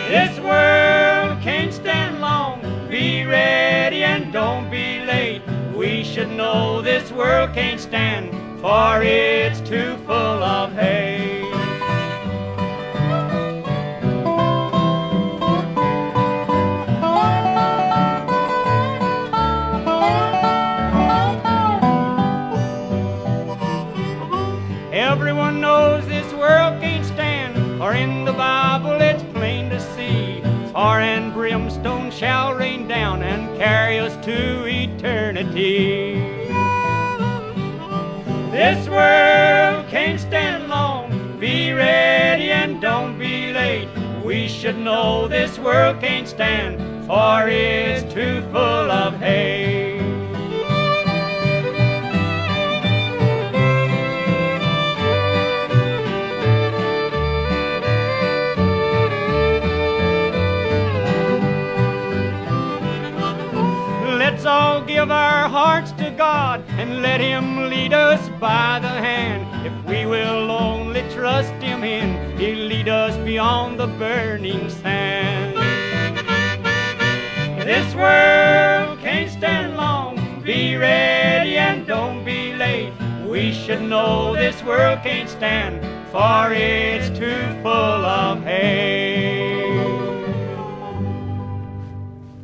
This 0.10 0.40
world 0.40 1.42
can't 1.42 1.74
stand 1.74 2.20
long. 2.20 2.62
Be 2.90 3.26
ready 3.26 4.04
and 4.04 4.32
don't 4.34 4.70
be 4.70 5.00
late. 5.06 5.42
We 5.76 6.04
should 6.04 6.32
know 6.32 6.82
this 6.82 7.12
world 7.12 7.54
can't 7.54 7.80
stand, 7.80 8.32
for 8.60 9.02
it's 9.02 9.62
too 9.62 9.98
full 10.06 10.44
of 10.44 10.74
hate. 10.74 11.27
Shall 32.18 32.56
rain 32.56 32.88
down 32.88 33.22
and 33.22 33.56
carry 33.60 34.00
us 34.00 34.16
to 34.26 34.66
eternity. 34.66 36.16
This 38.50 38.90
world 38.90 39.88
can't 39.88 40.20
stand 40.20 40.68
long. 40.68 41.38
Be 41.40 41.74
ready 41.74 42.50
and 42.50 42.82
don't 42.82 43.20
be 43.20 43.54
late. 43.54 43.88
We 44.26 44.48
should 44.48 44.80
know 44.80 45.28
this 45.28 45.60
world 45.60 46.02
can't 46.02 46.28
stand, 46.28 47.06
for 47.06 47.48
it's 47.48 48.12
too 48.12 48.42
full 48.52 48.90
of 48.90 49.14
hate. 49.20 49.67
All 64.48 64.82
give 64.82 65.12
our 65.12 65.50
hearts 65.50 65.92
to 65.94 66.10
God 66.12 66.64
and 66.70 67.02
let 67.02 67.20
Him 67.20 67.70
lead 67.70 67.94
us 67.94 68.30
by 68.40 68.80
the 68.80 68.88
hand. 68.88 69.44
If 69.66 69.86
we 69.86 70.06
will 70.06 70.50
only 70.50 71.02
trust 71.12 71.54
Him 71.62 71.84
in, 71.84 72.38
He'll 72.38 72.68
lead 72.68 72.88
us 72.88 73.16
beyond 73.26 73.80
the 73.80 73.88
burning 73.88 74.70
sand. 74.70 75.56
This 77.68 77.94
world 77.96 79.00
can't 79.00 79.30
stand 79.30 79.76
long. 79.76 80.42
Be 80.42 80.78
ready 80.78 81.58
and 81.58 81.86
don't 81.86 82.24
be 82.24 82.54
late. 82.54 82.94
We 83.28 83.52
should 83.52 83.82
know 83.82 84.34
this 84.34 84.64
world 84.64 85.00
can't 85.04 85.30
stand, 85.30 85.82
for 86.10 86.54
it's 86.54 87.10
too 87.20 87.44
full 87.62 88.06
of 88.06 88.42
hate. 88.44 89.07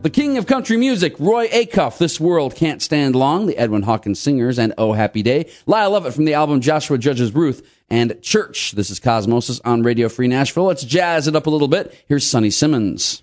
The 0.04 0.10
king 0.10 0.38
of 0.38 0.48
country 0.48 0.76
music, 0.76 1.16
Roy 1.18 1.48
Acuff, 1.48 1.98
This 1.98 2.20
World 2.20 2.56
Can't 2.56 2.82
Stand 2.82 3.16
Long, 3.16 3.46
the 3.46 3.58
Edwin 3.58 3.84
Hawkins 3.84 4.20
Singers, 4.20 4.60
and 4.60 4.74
Oh 4.78 4.92
Happy 4.92 5.24
Day. 5.24 5.50
Lyle 5.66 5.92
Lovett 5.92 6.14
from 6.14 6.26
the 6.26 6.34
album 6.34 6.60
Joshua 6.60 6.98
Judges 6.98 7.34
Ruth, 7.34 7.66
and 7.90 8.22
Church. 8.22 8.74
This 8.74 8.90
is 8.90 9.00
Cosmosis 9.00 9.62
on 9.64 9.82
Radio 9.82 10.10
Free 10.10 10.28
Nashville. 10.28 10.66
Let's 10.66 10.84
jazz 10.84 11.30
it 11.30 11.38
up 11.38 11.48
a 11.48 11.50
little 11.50 11.70
bit. 11.70 11.98
Here's 12.10 12.28
Sonny 12.28 12.50
Simmons. 12.50 13.22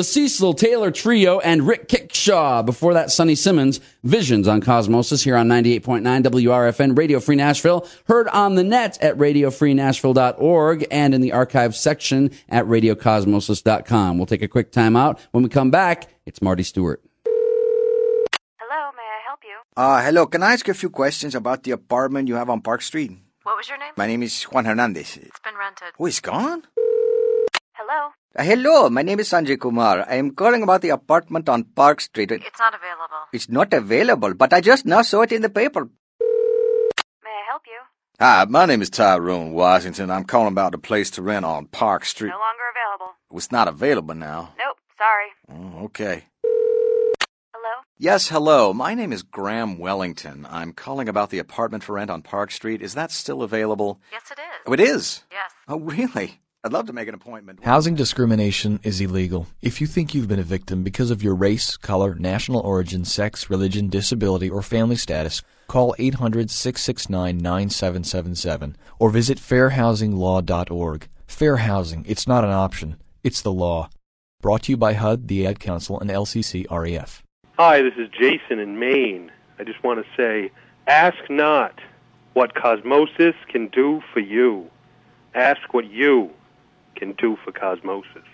The 0.00 0.04
Cecil 0.04 0.54
Taylor 0.54 0.90
Trio 0.90 1.40
and 1.40 1.66
Rick 1.66 1.86
Kick 1.88 2.14
Shaw. 2.14 2.62
Before 2.62 2.94
that, 2.94 3.10
Sonny 3.10 3.34
Simmons, 3.34 3.80
Visions 4.02 4.48
on 4.48 4.62
Cosmosis 4.62 5.22
here 5.22 5.36
on 5.36 5.46
98.9 5.46 6.22
WRFN 6.22 6.96
Radio 6.96 7.20
Free 7.20 7.36
Nashville. 7.36 7.86
Heard 8.06 8.26
on 8.28 8.54
the 8.54 8.64
net 8.64 8.96
at 9.02 9.18
radiofreenashville.org 9.18 10.86
and 10.90 11.14
in 11.14 11.20
the 11.20 11.32
archive 11.32 11.76
section 11.76 12.30
at 12.48 12.64
radiocosmosis.com. 12.64 14.16
We'll 14.16 14.24
take 14.24 14.40
a 14.40 14.48
quick 14.48 14.72
time 14.72 14.96
out. 14.96 15.20
When 15.32 15.42
we 15.42 15.50
come 15.50 15.70
back, 15.70 16.08
it's 16.24 16.40
Marty 16.40 16.62
Stuart. 16.62 17.02
Hello, 18.58 18.92
may 18.96 19.02
I 19.02 19.20
help 19.26 19.40
you? 19.44 19.58
Uh, 19.76 20.02
hello, 20.02 20.24
can 20.24 20.42
I 20.42 20.54
ask 20.54 20.66
you 20.66 20.70
a 20.70 20.74
few 20.74 20.88
questions 20.88 21.34
about 21.34 21.64
the 21.64 21.72
apartment 21.72 22.26
you 22.26 22.36
have 22.36 22.48
on 22.48 22.62
Park 22.62 22.80
Street? 22.80 23.10
What 23.42 23.58
was 23.58 23.68
your 23.68 23.76
name? 23.76 23.92
My 23.98 24.06
name 24.06 24.22
is 24.22 24.44
Juan 24.44 24.64
Hernandez. 24.64 25.18
It's 25.18 25.40
been 25.40 25.58
rented. 25.58 25.92
Oh, 25.98 26.06
he's 26.06 26.20
gone? 26.20 26.62
Hello? 27.74 28.12
Uh, 28.36 28.44
hello, 28.44 28.88
my 28.88 29.02
name 29.02 29.18
is 29.18 29.28
Sanjay 29.28 29.58
Kumar. 29.58 30.06
I 30.08 30.14
am 30.14 30.30
calling 30.30 30.62
about 30.62 30.82
the 30.82 30.90
apartment 30.90 31.48
on 31.48 31.64
Park 31.64 32.00
Street. 32.00 32.30
It's 32.30 32.60
not 32.60 32.74
available. 32.74 33.26
It's 33.32 33.48
not 33.48 33.74
available, 33.74 34.34
but 34.34 34.52
I 34.52 34.60
just 34.60 34.86
now 34.86 35.02
saw 35.02 35.22
it 35.22 35.32
in 35.32 35.42
the 35.42 35.48
paper. 35.48 35.86
May 37.24 37.30
I 37.30 37.44
help 37.50 37.62
you? 37.66 37.80
Hi, 38.20 38.44
my 38.48 38.66
name 38.66 38.82
is 38.82 38.90
Tyrone 38.90 39.52
Washington. 39.52 40.12
I'm 40.12 40.22
calling 40.22 40.52
about 40.52 40.70
the 40.70 40.78
place 40.78 41.10
to 41.12 41.22
rent 41.22 41.44
on 41.44 41.66
Park 41.66 42.04
Street. 42.04 42.28
No 42.28 42.36
longer 42.36 42.62
available. 42.70 43.14
It's 43.32 43.50
not 43.50 43.66
available 43.66 44.14
now. 44.14 44.54
Nope, 44.58 44.78
sorry. 44.96 45.30
Oh, 45.50 45.84
okay. 45.86 46.26
Hello? 47.52 47.82
Yes, 47.98 48.28
hello. 48.28 48.72
My 48.72 48.94
name 48.94 49.12
is 49.12 49.24
Graham 49.24 49.76
Wellington. 49.76 50.46
I'm 50.48 50.72
calling 50.72 51.08
about 51.08 51.30
the 51.30 51.40
apartment 51.40 51.82
for 51.82 51.94
rent 51.94 52.10
on 52.10 52.22
Park 52.22 52.52
Street. 52.52 52.80
Is 52.80 52.94
that 52.94 53.10
still 53.10 53.42
available? 53.42 54.00
Yes, 54.12 54.30
it 54.30 54.38
is. 54.38 54.60
Oh, 54.66 54.72
it 54.72 54.80
is? 54.80 55.24
Yes. 55.32 55.50
Oh, 55.66 55.80
really? 55.80 56.39
I'd 56.62 56.74
love 56.74 56.88
to 56.88 56.92
make 56.92 57.08
an 57.08 57.14
appointment. 57.14 57.64
Housing 57.64 57.94
discrimination 57.94 58.80
is 58.82 59.00
illegal. 59.00 59.46
If 59.62 59.80
you 59.80 59.86
think 59.86 60.14
you've 60.14 60.28
been 60.28 60.38
a 60.38 60.42
victim 60.42 60.82
because 60.82 61.10
of 61.10 61.22
your 61.22 61.34
race, 61.34 61.78
color, 61.78 62.14
national 62.14 62.60
origin, 62.60 63.06
sex, 63.06 63.48
religion, 63.48 63.88
disability, 63.88 64.50
or 64.50 64.60
family 64.60 64.96
status, 64.96 65.40
call 65.68 65.94
800 65.98 66.50
669 66.50 67.38
9777 67.38 68.76
or 68.98 69.08
visit 69.08 69.38
fairhousinglaw.org. 69.38 71.08
Fair 71.26 71.56
housing, 71.56 72.04
it's 72.06 72.28
not 72.28 72.44
an 72.44 72.50
option, 72.50 72.96
it's 73.24 73.40
the 73.40 73.52
law. 73.52 73.88
Brought 74.42 74.64
to 74.64 74.72
you 74.72 74.76
by 74.76 74.92
HUD, 74.92 75.28
the 75.28 75.46
Ad 75.46 75.60
Council, 75.60 75.98
and 75.98 76.10
LCCREF. 76.10 77.22
Hi, 77.56 77.80
this 77.80 77.94
is 77.96 78.10
Jason 78.10 78.58
in 78.58 78.78
Maine. 78.78 79.32
I 79.58 79.64
just 79.64 79.82
want 79.82 80.04
to 80.04 80.10
say 80.14 80.52
ask 80.86 81.16
not 81.30 81.80
what 82.34 82.54
Cosmosis 82.54 83.34
can 83.48 83.68
do 83.68 84.02
for 84.12 84.20
you, 84.20 84.68
ask 85.34 85.72
what 85.72 85.90
you 85.90 86.30
can 86.96 87.12
do 87.12 87.36
for 87.44 87.52
cosmosis. 87.52 88.26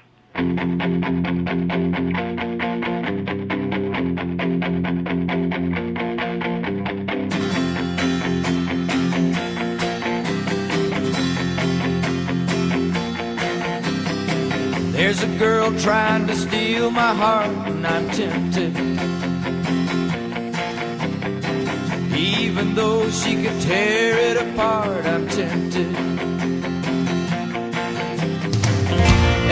There's 14.93 15.23
a 15.23 15.39
girl 15.39 15.73
trying 15.79 16.27
to 16.27 16.35
steal 16.35 16.91
my 16.91 17.15
heart, 17.15 17.69
and 17.69 17.87
I'm 17.87 18.11
tempted. 18.11 18.77
Even 22.17 22.75
though 22.75 23.09
she 23.11 23.43
could 23.43 23.61
tear 23.61 24.17
it 24.31 24.37
apart, 24.37 25.07
I'm 25.07 25.29
tempted. 25.29 26.46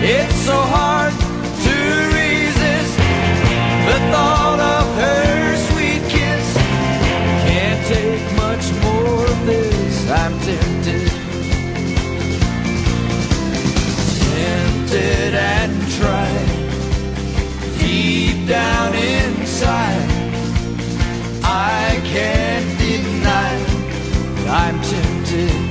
It's 0.00 0.34
so 0.46 0.54
hard 0.54 1.12
to 1.12 1.76
resist 2.14 2.96
the 3.88 3.98
thought 4.12 4.60
of 4.60 4.86
her 5.02 5.56
sweet 5.68 6.02
kiss. 6.08 6.46
Can't 7.44 7.82
take 7.88 8.22
much 8.36 8.64
more 8.84 9.26
of 9.26 9.46
this. 9.46 10.08
I'm 10.08 10.38
tempted. 10.38 11.10
Tempted 14.30 15.34
and 15.34 15.72
tried. 15.98 16.48
Deep 17.80 18.46
down 18.46 18.94
inside, 18.94 20.10
I 21.42 22.00
can't 22.04 22.78
deny 22.78 23.58
I'm 24.48 24.80
tempted. 24.80 25.67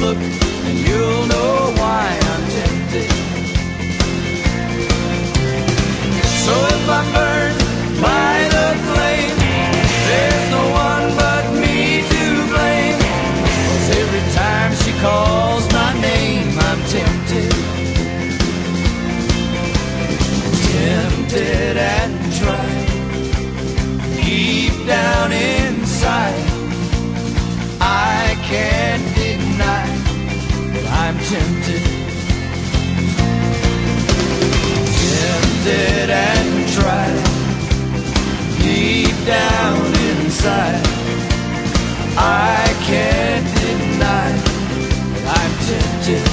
look 0.00 0.29
inside. 40.40 40.86
I 42.16 42.64
can't 42.88 43.46
deny 43.60 44.30
that 45.12 45.26
I'm 45.38 45.52
tempted. 45.68 46.26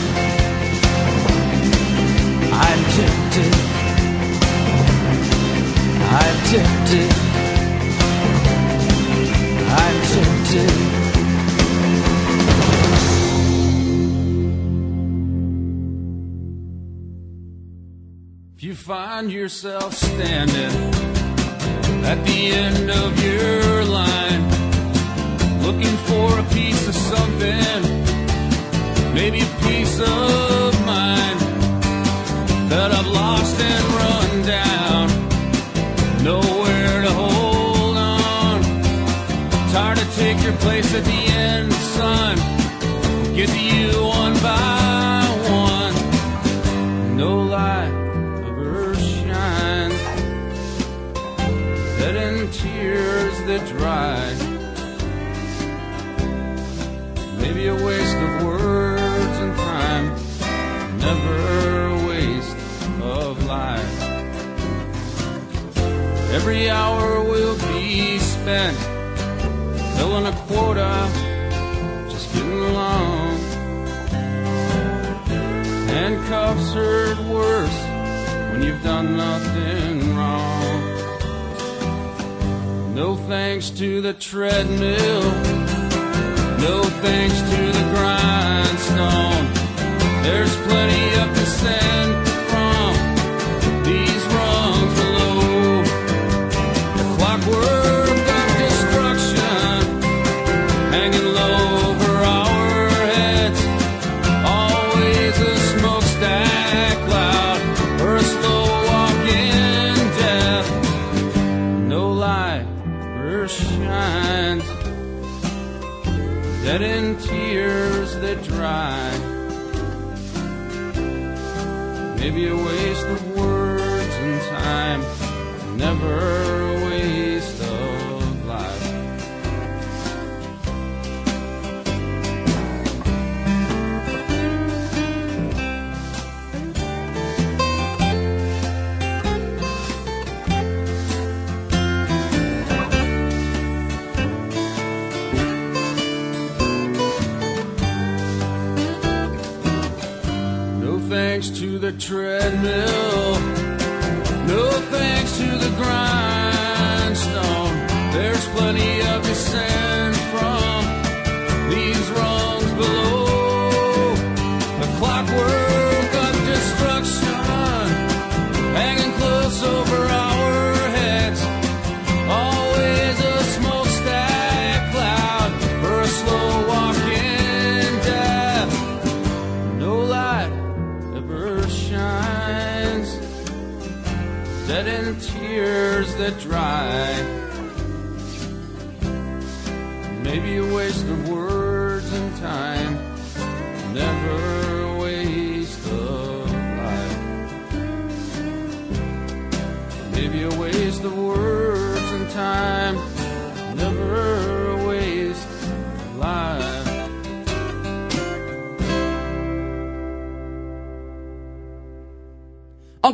I'm 2.54 2.82
tempted. 2.98 3.54
I'm 6.20 6.38
tempted. 6.54 7.12
I'm 9.84 9.98
tempted. 10.14 10.72
If 18.56 18.64
you 18.64 18.74
find 18.74 19.32
yourself 19.32 19.94
standing 19.94 21.17
at 22.08 22.24
the 22.26 22.52
end 22.52 22.90
of 22.90 23.22
your 23.22 23.84
line. 23.84 24.57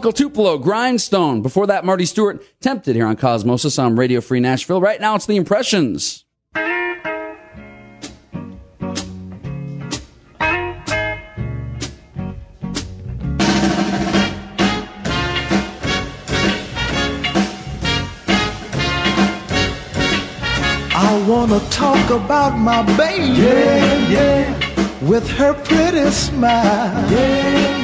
Uncle 0.03 0.11
Tupelo, 0.11 0.57
Grindstone. 0.57 1.41
Before 1.41 1.65
that, 1.67 1.85
Marty 1.85 2.03
Stuart, 2.03 2.43
Tempted 2.59 2.93
here 2.93 3.07
on 3.07 3.15
Cosmosis 3.15 3.81
on 3.81 3.95
Radio 3.95 4.19
Free 4.19 4.41
Nashville. 4.41 4.81
Right 4.81 4.99
now, 4.99 5.15
it's 5.15 5.27
the 5.27 5.37
Impressions. 5.37 6.25
I 20.93 21.25
wanna 21.29 21.61
talk 21.69 22.09
about 22.09 22.57
my 22.57 22.83
baby. 22.97 23.39
Yeah, 23.39 24.09
yeah. 24.09 24.99
With 25.07 25.25
her 25.29 25.53
pretty 25.53 26.11
smile. 26.11 27.09
Yeah, 27.09 27.77
yeah. 27.77 27.82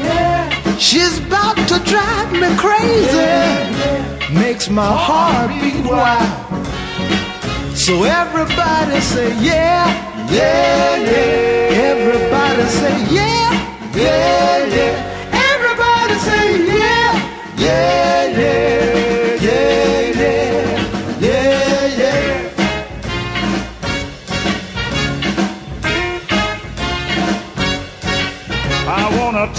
She's 0.79 1.19
about 1.19 1.57
to 1.67 1.77
drive 1.83 2.31
me 2.31 2.47
crazy. 2.55 4.33
Makes 4.33 4.69
my 4.69 4.85
heart 4.87 5.49
beat 5.59 5.83
wild. 5.85 6.31
So 7.75 8.03
everybody 8.03 9.01
say 9.01 9.29
yeah, 9.43 9.85
yeah, 10.31 10.95
yeah. 11.03 11.89
Everybody 11.91 12.63
say 12.79 12.95
yeah, 13.13 13.51
yeah, 13.93 14.65
yeah. 14.75 14.93
Everybody 15.51 16.15
say 16.27 16.45
yeah, 16.67 17.11
yeah, 17.57 18.39
yeah, 18.39 18.98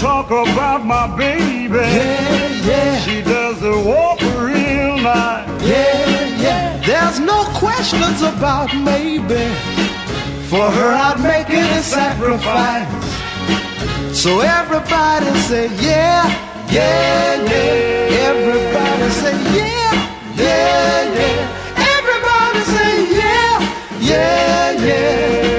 talk 0.01 0.31
about 0.31 0.83
my 0.83 1.05
baby. 1.15 1.75
Yeah, 1.75 2.47
yeah. 2.65 2.99
She 3.05 3.21
does 3.21 3.61
the 3.61 3.77
walk 3.85 4.19
real 4.41 4.97
nice. 4.97 5.47
Yeah, 5.63 6.41
yeah. 6.45 6.81
There's 6.83 7.19
no 7.19 7.43
questions 7.63 8.19
about 8.23 8.73
maybe. 8.75 9.43
For 10.49 10.67
her, 10.77 10.91
I'd 11.07 11.19
make 11.21 11.49
any 11.51 11.81
sacrifice. 11.83 12.89
So 14.17 14.39
everybody 14.39 15.31
say 15.47 15.67
yeah, 15.79 16.25
yeah, 16.71 17.35
yeah. 17.51 18.29
Everybody 18.31 19.07
say 19.21 19.37
yeah, 19.59 19.93
yeah, 20.43 21.17
yeah. 21.19 21.95
Everybody 21.97 22.61
say 22.75 22.93
yeah, 23.21 23.53
yeah, 24.09 24.71
yeah, 24.87 25.50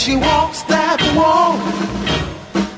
she 0.00 0.16
walks 0.16 0.62
that 0.62 0.96
walk, 1.12 1.60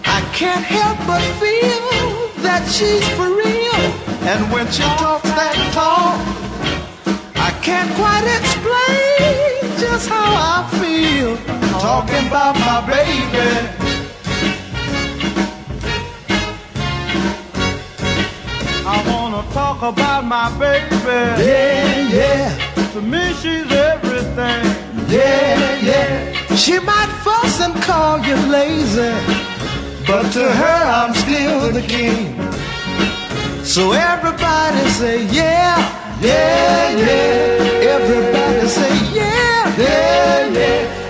I 0.04 0.20
can't 0.34 0.64
help 0.64 0.98
but 1.06 1.22
feel 1.38 2.42
that 2.42 2.66
she's 2.66 3.06
for 3.14 3.30
real. 3.30 3.82
And 4.26 4.50
when 4.52 4.66
she 4.72 4.82
talks 4.98 5.30
that 5.38 5.54
talk, 5.70 6.18
I 7.38 7.50
can't 7.62 7.92
quite 7.94 8.26
explain 8.26 9.78
just 9.78 10.08
how 10.08 10.34
I 10.34 10.66
feel 10.82 11.36
talking 11.78 12.26
about 12.26 12.58
my 12.58 12.80
baby. 12.90 13.50
I 18.84 18.96
wanna 19.06 19.42
talk 19.52 19.80
about 19.80 20.24
my 20.24 20.50
baby. 20.58 21.22
Yeah, 21.46 22.18
yeah. 22.18 22.90
To 22.94 23.00
me, 23.00 23.32
she's 23.40 23.70
everything. 23.70 24.64
Yeah, 25.08 25.86
yeah. 25.86 26.41
She 26.56 26.78
might 26.78 27.08
fuss 27.24 27.60
and 27.60 27.74
call 27.82 28.18
you 28.20 28.36
lazy, 28.50 29.12
but 30.06 30.30
to 30.32 30.44
her 30.60 30.82
I'm 31.00 31.14
still 31.14 31.72
the 31.72 31.80
king. 31.82 32.36
So 33.64 33.92
everybody 33.92 34.88
say 34.90 35.24
yeah, 35.26 35.76
yeah, 36.20 36.90
yeah. 36.96 37.94
Everybody 37.96 38.68
say 38.68 39.14
yeah, 39.14 39.76
yeah, 39.78 40.48
yeah. 40.48 41.01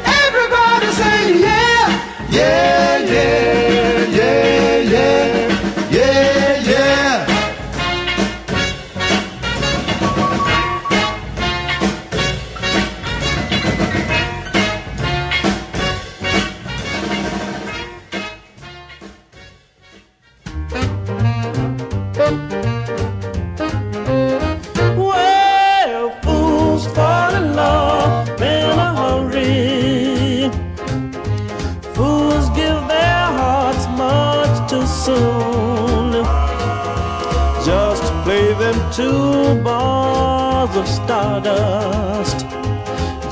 Stardust. 41.13 42.39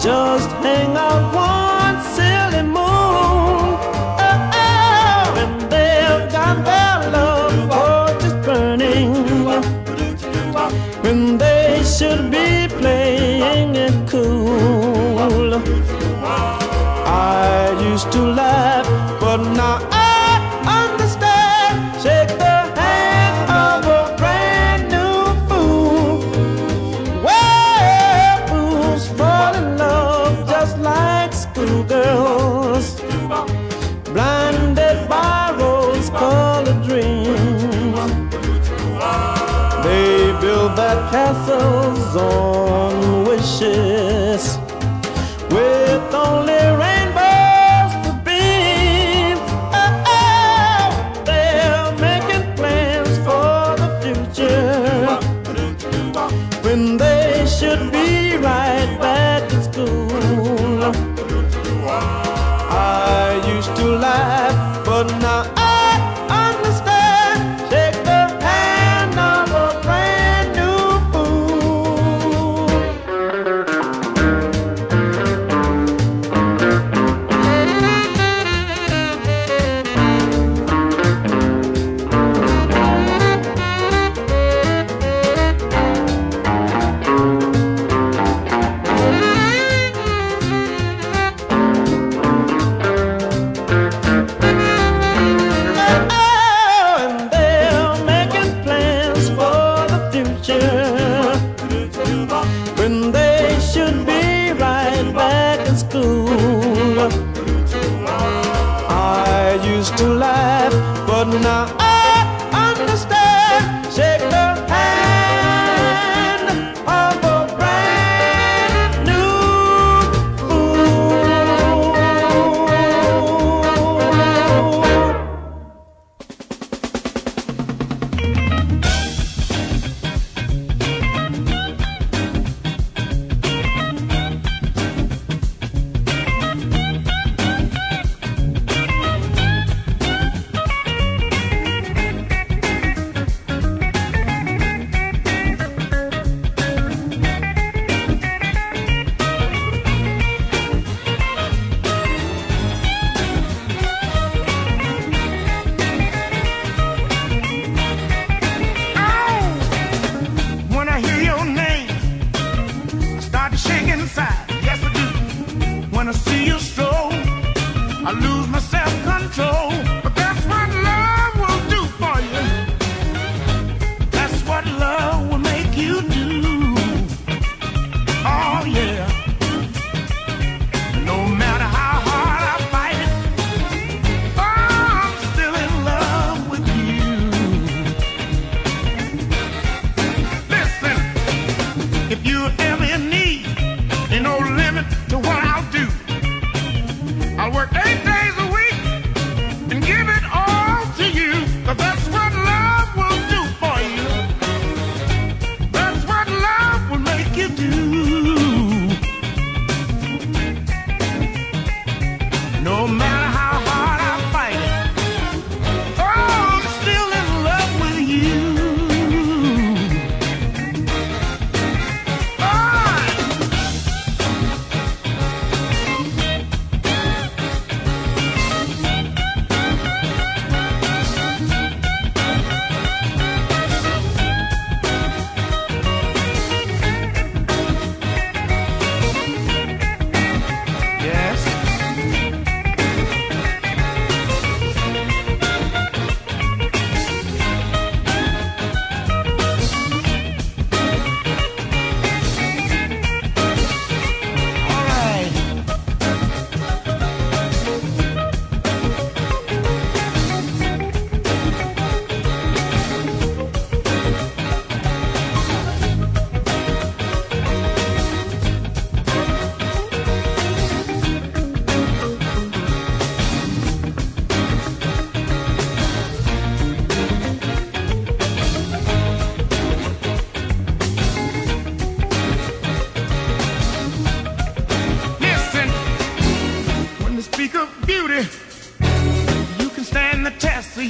Just 0.05 0.51
hang 0.63 0.95
out 0.97 1.35
one 1.35 1.60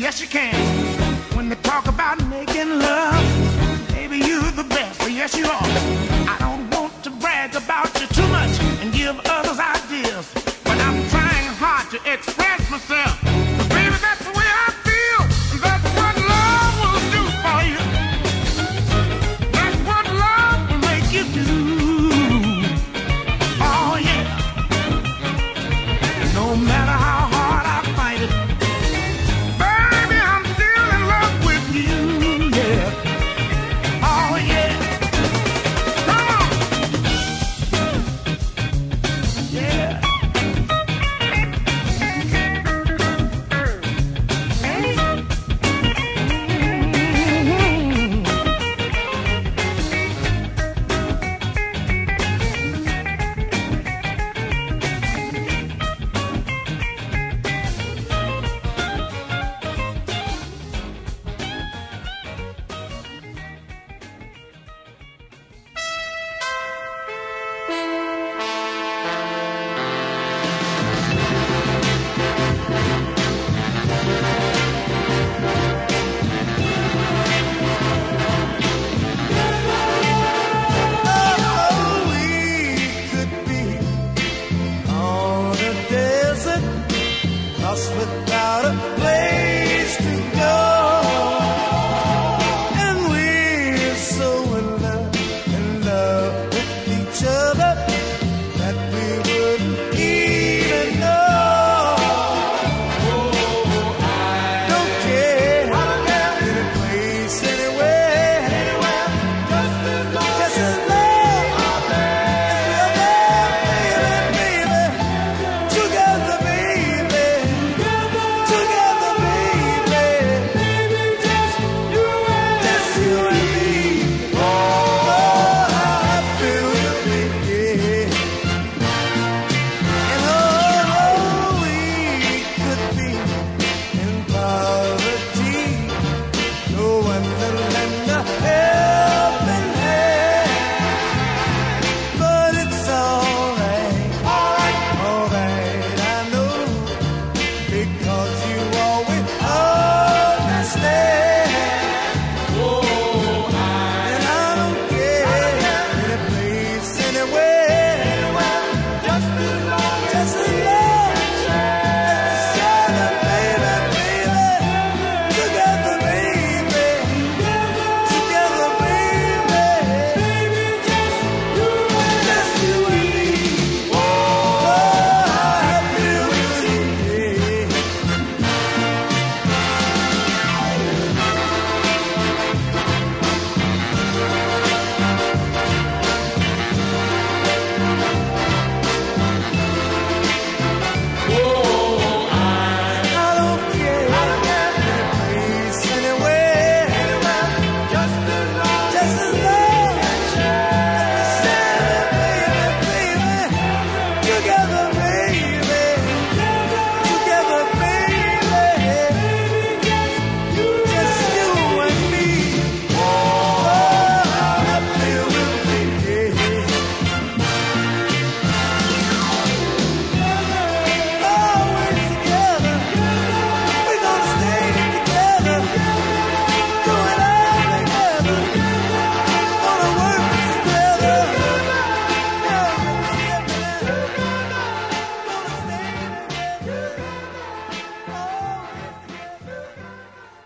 yes 0.00 0.18
you 0.20 0.26
can. 0.26 0.69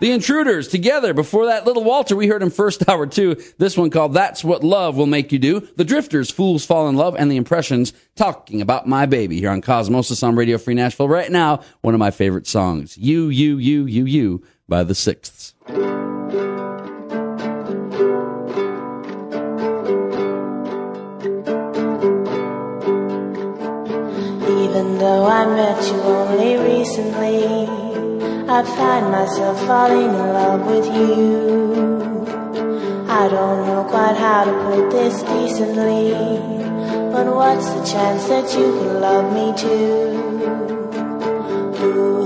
The 0.05 0.11
Intruders 0.11 0.67
together 0.67 1.15
before 1.15 1.47
that 1.47 1.65
little 1.65 1.83
Walter. 1.83 2.15
We 2.15 2.27
heard 2.27 2.43
him 2.43 2.51
first 2.51 2.87
hour 2.87 3.07
too. 3.07 3.37
This 3.57 3.75
one 3.75 3.89
called 3.89 4.13
That's 4.13 4.43
What 4.43 4.63
Love 4.63 4.97
Will 4.97 5.07
Make 5.07 5.31
You 5.31 5.39
Do. 5.39 5.67
The 5.77 5.83
Drifters, 5.83 6.29
Fools 6.29 6.63
Fall 6.63 6.87
in 6.87 6.95
Love, 6.95 7.15
and 7.15 7.31
the 7.31 7.37
Impressions 7.37 7.91
talking 8.15 8.61
about 8.61 8.87
my 8.87 9.07
baby 9.07 9.39
here 9.39 9.49
on 9.49 9.63
Cosmosis 9.63 10.21
on 10.21 10.35
Radio 10.35 10.59
Free 10.59 10.75
Nashville. 10.75 11.09
Right 11.09 11.31
now, 11.31 11.61
one 11.81 11.95
of 11.95 11.99
my 11.99 12.11
favorite 12.11 12.45
songs, 12.45 12.95
You, 12.99 13.29
You, 13.29 13.57
You, 13.57 13.87
You, 13.87 14.05
You 14.05 14.43
by 14.69 14.83
the 14.83 14.93
Sixths. 14.93 15.55
Even 15.67 15.79
though 24.99 25.25
I 25.25 25.47
met 25.47 25.83
you 25.83 25.99
only 25.99 26.57
recently, 26.57 27.84
I 28.47 28.61
find 28.61 29.11
myself 29.11 29.59
falling 29.65 30.09
in 30.09 30.33
love 30.33 30.67
with 30.67 30.85
you. 30.85 31.65
I 33.09 33.27
don't 33.27 33.65
know 33.65 33.83
quite 33.89 34.15
how 34.15 34.43
to 34.43 34.51
put 34.65 34.91
this 34.91 35.23
decently, 35.23 36.13
but 37.11 37.25
what's 37.35 37.67
the 37.69 37.83
chance 37.83 38.27
that 38.27 38.53
you 38.53 38.71
can 38.77 39.01
love 39.01 39.33
me 39.33 39.51
too? 39.57 40.21
Ooh, 41.85 42.21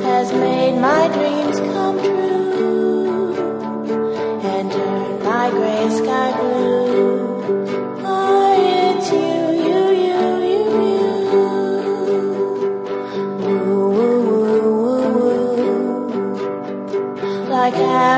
has 0.00 0.32
made 0.32 0.80
my 0.80 1.08
dreams 1.08 1.60
come 1.60 1.98
true 2.02 2.23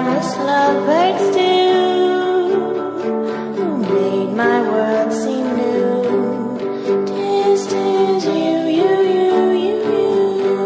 Amorous 0.06 0.36
lovebirds 0.36 1.26
do, 1.36 1.50
who 3.56 3.66
made 3.78 4.30
my 4.36 4.58
world 4.62 5.12
seem 5.12 5.46
new. 5.56 6.04
Tis, 7.06 7.66
tis 7.66 8.24
you, 8.24 8.56
you, 8.78 8.92
you, 9.16 9.32
you, 9.64 9.76
you. 10.44 10.58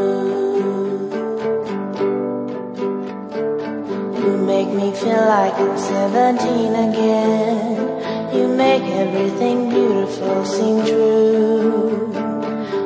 You 4.21 4.33
make 4.53 4.69
me 4.69 4.93
feel 4.93 5.25
like 5.37 5.55
I'm 5.55 5.79
17 5.79 6.75
again. 6.75 8.37
You 8.37 8.47
make 8.47 8.83
everything 8.83 9.71
beautiful 9.71 10.45
seem 10.45 10.85
true. 10.85 12.13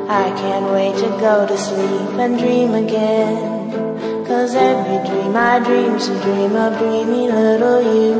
I 0.08 0.30
can't 0.40 0.72
wait 0.72 0.94
to 1.02 1.08
go 1.18 1.46
to 1.48 1.58
sleep 1.58 2.10
and 2.24 2.38
dream 2.38 2.74
again. 2.74 3.53
Cause 4.34 4.56
every 4.56 4.98
dream 5.08 5.36
I 5.36 5.60
dream's 5.60 6.08
a 6.08 6.20
dream 6.20 6.56
of 6.56 6.76
dreamy 6.76 7.30
little 7.30 7.80
you. 7.94 8.14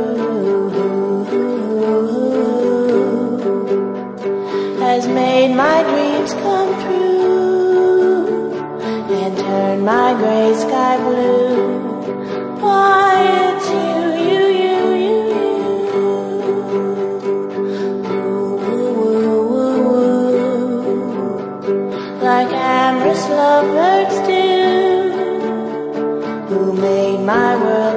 Has 4.79 5.09
made 5.09 5.53
my 5.57 5.83
dreams 5.83 6.33
come 6.35 6.71
true 6.85 8.53
and 9.19 9.37
turned 9.37 9.85
my 9.85 10.15
gray 10.15 10.55
sky 10.55 10.97
blue. 10.99 11.81
Why, 12.61 13.15
it's 13.49 13.69
you, 13.83 14.01
you, 14.31 14.45
you, 14.63 14.83
you, 15.05 15.23
like 22.23 22.53
amorous 22.53 23.25
lovebirds 23.29 24.24
my 27.25 27.57
world 27.57 27.94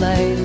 light. 0.00 0.35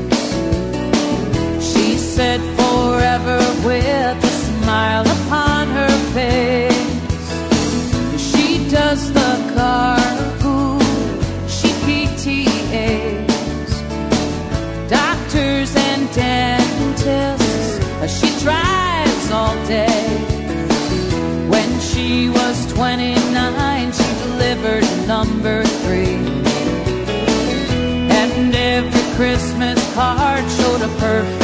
perfect. 31.01 31.40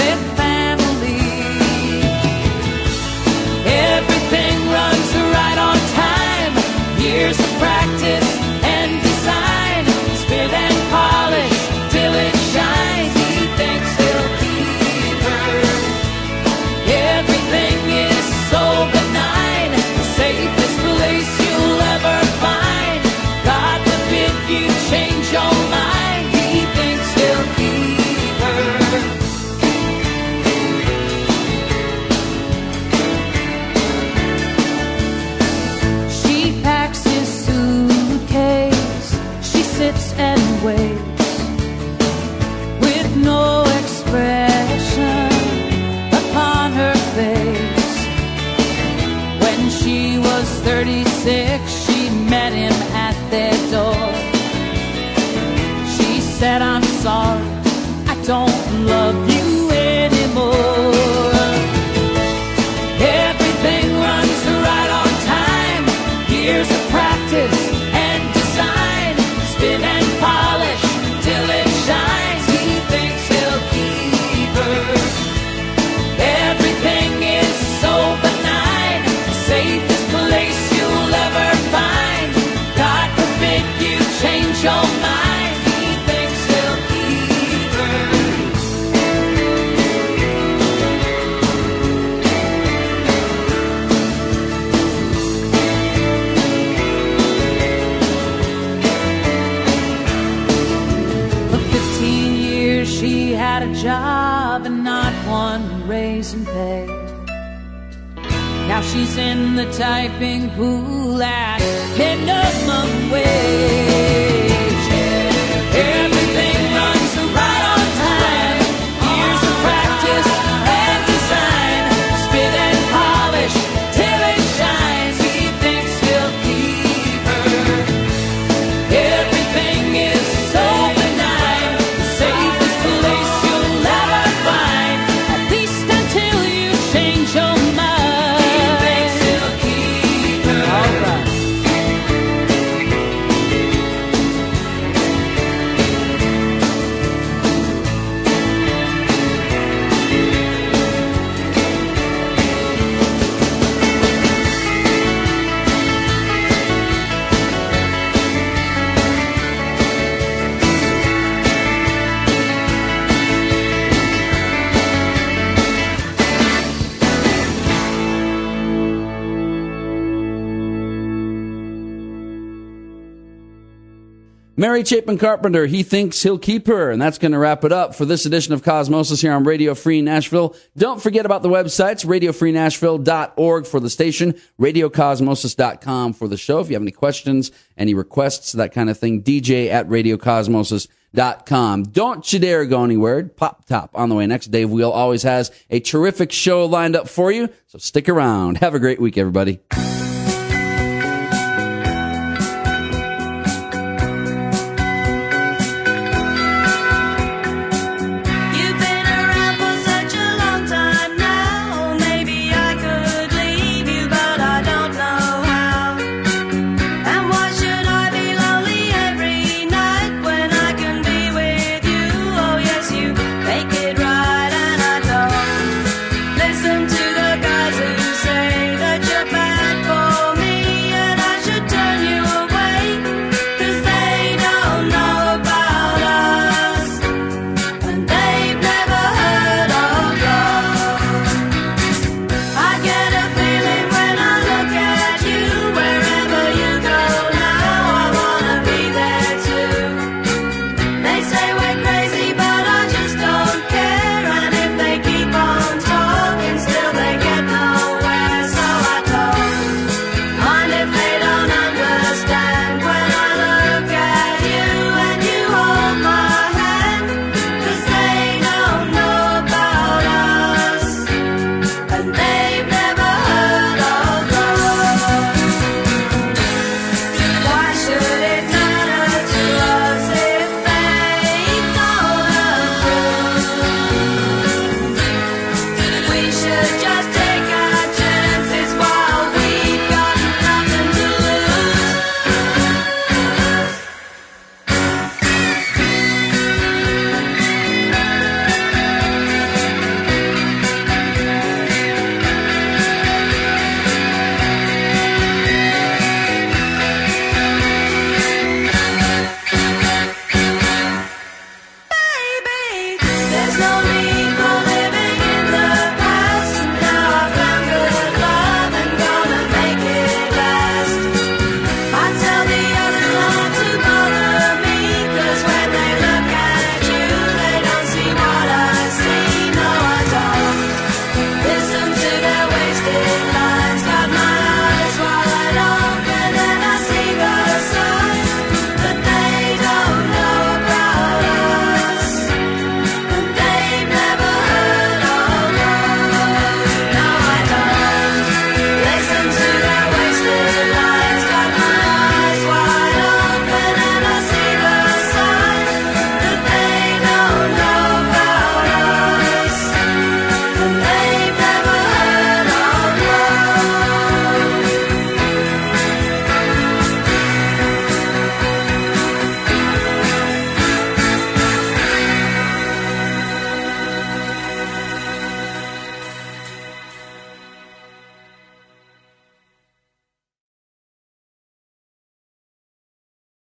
Mary 174.60 174.84
Chapin 174.84 175.20
Carpenter, 175.20 175.68
he 175.68 175.84
thinks 175.84 176.24
he'll 176.24 176.40
keep 176.40 176.66
her. 176.66 176.90
And 176.90 177.00
that's 177.00 177.20
going 177.20 177.32
to 177.32 177.38
wrap 177.38 177.64
it 177.64 177.72
up 177.72 177.94
for 177.94 178.06
this 178.06 178.26
edition 178.26 178.56
of 178.56 178.64
Cosmosis 178.64 179.22
here 179.22 179.32
on 179.32 179.44
Radio 179.44 179.76
Free 179.76 180.02
Nashville. 180.02 180.56
Don't 180.76 181.00
forget 181.00 181.28
about 181.28 181.44
the 181.44 181.50
websites, 181.50 182.04
radiofreenashville.org 182.04 183.68
for 183.68 183.80
the 183.80 183.90
station, 183.92 184.34
radiocosmosis.com 184.60 186.14
for 186.14 186.28
the 186.28 186.38
show. 186.38 186.60
If 186.60 186.70
you 186.70 186.74
have 186.74 186.82
any 186.82 186.92
questions, 186.92 187.52
any 187.78 187.94
requests, 187.94 188.54
that 188.54 188.74
kind 188.74 188.90
of 188.90 188.98
thing, 188.98 189.22
dj 189.22 189.70
at 189.70 189.88
radiocosmosis.com. 189.90 191.84
Don't 191.84 192.34
you 192.34 192.40
dare 192.40 192.66
go 192.66 192.84
anywhere. 192.84 193.26
Pop 193.26 193.66
top 193.66 193.92
on 193.94 194.10
the 194.10 194.16
way 194.16 194.26
next. 194.26 194.48
Dave 194.48 194.72
Wheel 194.72 194.90
always 194.90 195.22
has 195.22 195.52
a 195.70 195.80
terrific 195.82 196.32
show 196.32 196.66
lined 196.66 196.96
up 196.96 197.08
for 197.08 197.32
you. 197.32 197.48
So 197.68 197.78
stick 197.78 198.10
around. 198.10 198.58
Have 198.58 198.74
a 198.74 198.80
great 198.80 199.00
week, 199.00 199.20
everybody. 199.20 199.60